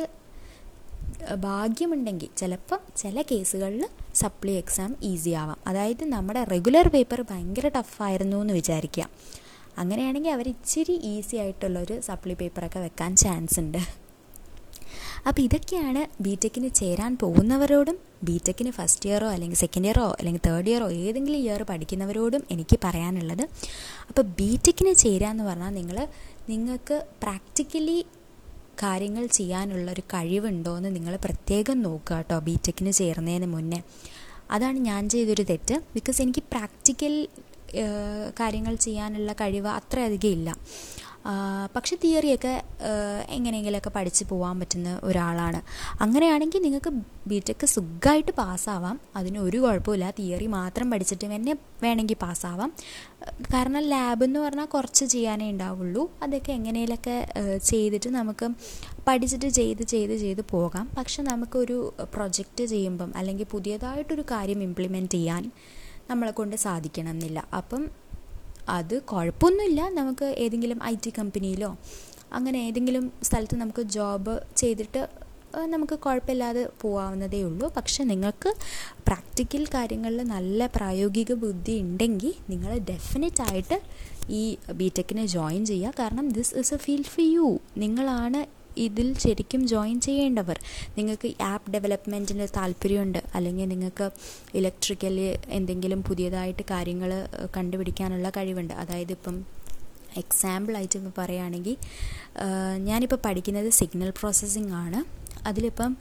ഭാഗ്യമുണ്ടെങ്കിൽ 1.48 2.30
ചിലപ്പം 2.40 2.80
ചില 3.02 3.18
കേസുകളിൽ 3.32 3.84
സപ്ലി 4.22 4.54
എക്സാം 4.62 4.92
ഈസി 5.10 5.32
ആവാം. 5.42 5.60
അതായത് 5.70 6.04
നമ്മുടെ 6.16 6.42
റെഗുലർ 6.54 6.88
പേപ്പർ 6.96 7.20
ഭയങ്കര 7.32 7.68
ടഫായിരുന്നു 7.78 8.38
എന്ന് 8.44 8.56
വിചാരിക്കുക. 8.60 9.06
അങ്ങനെയാണെങ്കിൽ 9.82 10.32
അവർ 10.38 10.48
ഇച്ചിരി 10.54 10.96
ഈസി 11.12 11.36
ആയിട്ടുള്ളൊരു 11.44 11.98
സപ്ലി 12.08 12.36
പേപ്പറൊക്കെ 12.42 12.80
വെക്കാൻ 12.86 13.12
ചാൻസ് 13.24 13.58
ഉണ്ട്. 13.64 13.82
അപ്പോൾ 15.28 15.42
ഇതൊക്കെയാണ് 15.48 16.02
ബി 16.24 16.34
ടെക്കിന് 16.44 16.70
ചേരാൻ 16.80 17.12
പോകുന്നവരോടും 17.22 17.98
ബി 18.28 18.36
ടെക്കിന് 18.48 18.72
ഫസ്റ്റ് 18.78 19.08
ഇയറോ 19.10 19.28
അല്ലെങ്കിൽ 19.36 19.60
സെക്കൻഡ് 19.62 19.88
ഇയറോ 19.90 20.08
അല്ലെങ്കിൽ 20.20 20.42
തേർഡ് 20.48 20.70
ഇയറോ 20.72 20.88
ഏതെങ്കിലും 21.04 21.40
ഇയർ 21.44 21.62
പഠിക്കുന്നവരോടും 21.70 22.42
എനിക്ക് 22.54 22.78
പറയാനുള്ളത്. 22.86 23.44
അപ്പോൾ 24.10 24.26
ബി 24.40 24.50
ടെക്കിന് 24.66 24.94
ചേരുക 25.04 25.30
എന്ന് 25.34 25.46
പറഞ്ഞാൽ 25.50 25.74
നിങ്ങൾ 25.80 26.00
നിങ്ങൾക്ക് 26.52 26.98
പ്രാക്ടിക്കലി 27.24 27.98
കാര്യങ്ങൾ 28.84 29.24
ചെയ്യാനുള്ള 29.38 29.88
ഒരു 29.96 30.04
കഴിവുണ്ടോ 30.14 30.74
എന്ന് 30.80 30.92
നിങ്ങൾ 30.98 31.16
പ്രത്യേകം 31.26 31.78
നോക്കുക 31.88 32.18
കേട്ടോ 32.18 32.38
ബി 32.48 32.56
ടെക്കിന് 32.68 32.94
ചേർന്നതിന് 33.00 33.50
മുന്നേ. 33.56 33.80
അതാണ് 34.56 34.78
ഞാൻ 34.90 35.04
ചെയ്തൊരു 35.14 35.44
തെറ്റ്. 35.52 35.76
ബിക്കോസ് 35.96 36.20
എനിക്ക് 36.26 36.44
പ്രാക്ടിക്കൽ 36.54 37.14
കാര്യങ്ങൾ 38.40 38.76
ചെയ്യാനുള്ള 38.76 39.34
കഴിവ് 39.34 39.68
അത്രയധികം 39.68 40.30
ഇല്ല. 40.30 40.50
പക്ഷെ 41.76 41.96
തിയറിയൊക്കെ 42.04 42.64
എങ്ങനെയെങ്കിലുമൊക്കെ 43.30 43.90
പഠിച്ച് 43.90 44.26
പോകാൻ 44.26 44.60
പറ്റുന്ന 44.60 45.00
ഒരാളാണ്. 45.04 45.60
അങ്ങനെയാണെങ്കിൽ 46.02 46.62
നിങ്ങൾക്ക് 46.62 46.92
ബി 47.28 47.44
ടെക്ക് 47.50 47.66
സുഖമായിട്ട് 47.66 48.32
പാസ്സാവാം. 48.32 49.00
അതിന് 49.16 49.40
ഒരു 49.40 49.58
കുഴപ്പമില്ല 49.58 50.12
തിയറി 50.12 50.46
മാത്രം 50.46 50.92
പഠിച്ചിട്ട് 50.92 51.36
തന്നെ 51.36 51.54
വേണമെങ്കിൽ 51.84 52.16
പാസ്സാവാം. 52.16 52.74
കാരണം 53.54 53.82
ലാബ് 53.82 54.24
എന്ന് 54.24 54.40
പറഞ്ഞാൽ 54.40 54.66
കുറച്ച് 54.66 55.06
ചെയ്യാനേ 55.06 55.50
ഉണ്ടാവുള്ളൂ. 55.52 56.12
അതൊക്കെ 56.24 56.52
എങ്ങനെയൊക്കെ 56.52 57.16
ചെയ്തിട്ട് 57.58 58.10
നമുക്ക് 58.10 58.50
പഠിച്ചിട്ട് 59.08 59.50
ചെയ്ത് 59.60 59.84
ചെയ്ത് 59.84 60.18
ചെയ്ത് 60.18 60.42
പോകാം. 60.50 60.92
പക്ഷെ 60.98 61.24
നമുക്കൊരു 61.24 61.94
പ്രൊജക്റ്റ് 62.14 62.64
ചെയ്യുമ്പം 62.64 63.14
അല്ലെങ്കിൽ 63.16 63.46
പുതിയതായിട്ടൊരു 63.52 64.26
കാര്യം 64.32 64.64
ഇംപ്ലിമെന്റ് 64.64 65.12
ചെയ്യാൻ 65.12 65.52
നമ്മളെ 66.10 66.32
കൊണ്ട് 66.32 66.56
സാധിക്കണം 66.56 67.10
എന്നില്ല 67.10 67.40
അപ്പം 67.60 67.84
അത് 68.70 68.96
കുഴപ്പമൊന്നുമില്ല. 69.02 69.82
നമുക്ക് 69.90 70.26
ഏതെങ്കിലും 70.44 70.80
ഐ 70.84 70.96
ടി 71.06 71.12
കമ്പനിയിലോ 71.20 71.70
അങ്ങനെ 72.34 72.60
ഏതെങ്കിലും 72.68 73.06
സ്ഥലത്ത് 73.24 73.56
നമുക്ക് 73.56 73.82
ജോബ് 73.96 74.34
ചെയ്തിട്ട് 74.56 75.02
നമുക്ക് 75.74 75.96
കുഴപ്പമില്ലാതെ 76.00 76.62
പോകാവുന്നതേ 76.82 77.42
ഉള്ളൂ. 77.44 77.68
പക്ഷെ 77.78 78.04
നിങ്ങൾക്ക് 78.04 78.50
പ്രാക്ടിക്കൽ 79.08 79.64
കാര്യങ്ങളിൽ 79.74 80.22
നല്ല 80.36 80.68
പ്രായോഗിക 80.76 81.34
ബുദ്ധി 81.44 81.76
ഉണ്ടെങ്കിൽ 81.82 82.34
നിങ്ങൾ 82.50 82.72
ഡെഫിനറ്റ് 82.92 83.42
ആയിട്ട് 83.42 83.78
ഈ 84.30 84.58
ബി 84.80 84.92
ടെക്കിനെ 84.98 85.26
ജോയിൻ 85.26 85.66
ചെയ്യുക. 85.66 85.94
കാരണം 86.00 86.30
this 86.30 86.54
is 86.56 86.74
a 86.74 86.78
field 86.78 87.12
for 87.14 87.26
you 87.34 87.48
നിങ്ങളാണ് 87.78 88.42
ഇതിൽ 88.78 89.18
ശരിക്കും 89.18 89.68
ജോയിൻ 89.68 90.02
ചെയ്യേണ്ടവർ. 90.02 90.60
നിങ്ങൾക്ക് 90.98 91.34
ആപ്പ് 91.42 91.72
ഡെവലപ്മെന്റിന് 91.72 92.48
താല്പര്യമുണ്ട് 92.58 93.24
അല്ലെങ്കിൽ 93.36 93.68
നിങ്ങൾക്ക് 93.68 94.12
ഇലക്ട്രിക്കൽ 94.56 95.38
എന്തെങ്കിലും 95.48 96.04
പുതിയതായിട്ട് 96.04 96.64
കാര്യങ്ങൾ 96.72 97.28
കണ്ടുപിടിക്കാനുള്ള 97.58 98.30
കഴിവുണ്ട്. 98.30 98.74
അതായത് 98.74 99.12
ഇപ്പം 99.12 99.46
എക്സാമ്പിളായിട്ട് 100.18 100.98
ഇപ്പോൾ 100.98 101.14
പറയുകയാണെങ്കിൽ 101.18 101.78
ഞാനിപ്പോൾ 102.78 103.20
പഠിക്കുന്നത് 103.26 103.70
സിഗ്നൽ 103.70 104.10
പ്രോസസ്സിംഗ് 104.10 104.74
ആണ്. 104.74 105.24
അതിലിപ്പം 105.48 105.98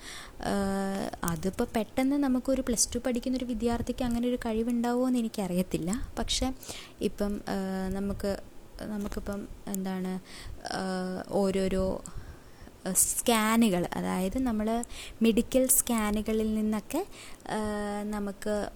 അതിപ്പോൾ 1.25 1.67
പെട്ടെന്ന് 1.77 2.17
നമുക്കൊരു 2.17 2.61
പ്ലസ് 2.61 2.95
ടു 2.95 2.99
പഠിക്കുന്ന 3.07 3.39
ഒരു 3.39 3.45
വിദ്യാർത്ഥിക്ക് 3.45 4.05
അങ്ങനെ 4.05 4.29
ഒരു 4.29 4.39
കഴിവുണ്ടാവുമോ 4.47 5.07
എന്ന് 5.07 5.19
എനിക്കറിയത്തില്ല. 5.19 6.11
പക്ഷേ 6.19 6.53
ഇപ്പം 7.01 7.41
നമുക്ക് 7.89 8.39
നമുക്കിപ്പം 8.83 9.49
എന്താണ് 9.69 10.21
ഓരോരോ 11.31 12.03
സ്കാനുകൾ. 12.93 13.87
അതായത് 13.97 14.39
നമ്മൾ 14.39 14.85
മെഡിക്കൽ 15.23 15.67
സ്കാനുകളിൽ 15.67 16.55
നിന്നൊക്കെ 16.55 17.07
നമുക്ക് 18.11 18.69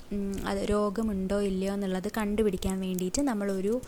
അത് 0.47 0.59
രോഗമുണ്ടോ 0.71 1.41
ഇല്ലയോ 1.41 1.75
എന്നുള്ളത് 1.75 2.09
കണ്ടുപിടിക്കാൻ 2.17 2.81
വേണ്ടിയിട്ട് 2.81 3.23
നമ്മളൊരു 3.23 3.81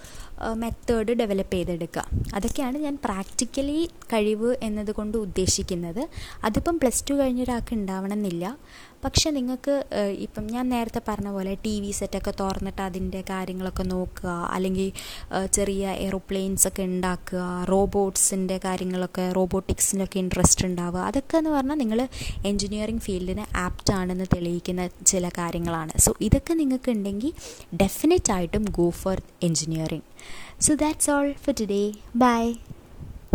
മെത്തേഡ് 0.54 1.12
ഡെവലപ്പ് 1.12 1.54
ചെയ്തെടുക്കുക. 1.54 2.04
അതൊക്കെയാണ് 2.34 2.78
ഞാൻ 2.78 2.98
പ്രാക്ടിക്കലി 3.04 3.90
കഴിവ് 4.12 4.56
എന്നതുകൊണ്ട് 4.62 5.18
ഉദ്ദേശിക്കുന്നത്. 5.18 6.08
അതിപ്പം 6.44 6.78
പ്ലസ് 6.78 7.04
ടു 7.10 7.14
കഴിഞ്ഞൊരാൾക്ക് 7.14 7.74
ഉണ്ടാവണം 7.74 7.96
ഉണ്ടാവണമെന്നില്ല. 7.98 8.56
പക്ഷെ 9.04 9.30
നിങ്ങൾക്ക് 9.30 9.74
ഇപ്പം 10.18 10.46
ഞാൻ 10.46 10.68
നേരത്തെ 10.68 11.00
പറഞ്ഞ 11.08 11.28
പോലെ 11.28 11.58
ടി 11.64 11.80
വി 11.80 11.90
സെറ്റൊക്കെ 11.90 12.32
തുറന്നിട്ട് 12.40 12.82
അതിന്റെ 12.82 13.20
കാര്യങ്ങളൊക്കെ 13.30 13.82
നോക്കുക 13.82 14.28
അല്ലെങ്കിൽ 14.52 14.92
ചെറിയ 15.52 15.90
എയ്റോപ്ലെയിൻസ് 15.90 16.68
ഒക്കെ 16.68 16.82
ഉണ്ടാക്കുക 16.82 17.64
റോബോട്ട്സിന്റെ 17.68 18.60
കാര്യങ്ങളൊക്കെ 18.64 19.32
റോബോട്ടിക്സിനൊക്കെ 19.32 20.18
ഇൻട്രസ്റ്റ് 20.18 20.66
ഉണ്ടാവുക 20.66 21.00
അതൊക്കെ 21.00 21.36
എന്ന് 21.36 21.50
പറഞ്ഞാൽ 21.50 21.74
നിങ്ങൾ 21.74 22.08
എൻജിനീയറിംഗ് 22.46 23.00
ഫീൽഡിന് 23.00 23.56
ആപ്റ്റ് 23.56 23.92
ആണെന്ന് 23.92 24.24
തെളിയിക്കുന്ന 24.34 24.88
ചില 25.06 25.28
കാര്യങ്ങളാണ്. 25.38 25.92
സോ 26.00 26.14
ഇതൊക്കെ 26.20 26.54
നിങ്ങൾക്ക് 26.54 26.90
ഉണ്ടെങ്കിൽ 26.90 27.32
ഡെഫിനറ്റ് 27.82 28.32
ആയിട്ടും 28.32 28.64
go 28.70 28.90
for 28.90 29.22
engineering. 29.42 30.06
So 30.60 30.74
that's 30.74 31.10
all 31.10 31.34
for 31.44 31.54
today 31.60 31.82
bye 32.16 32.42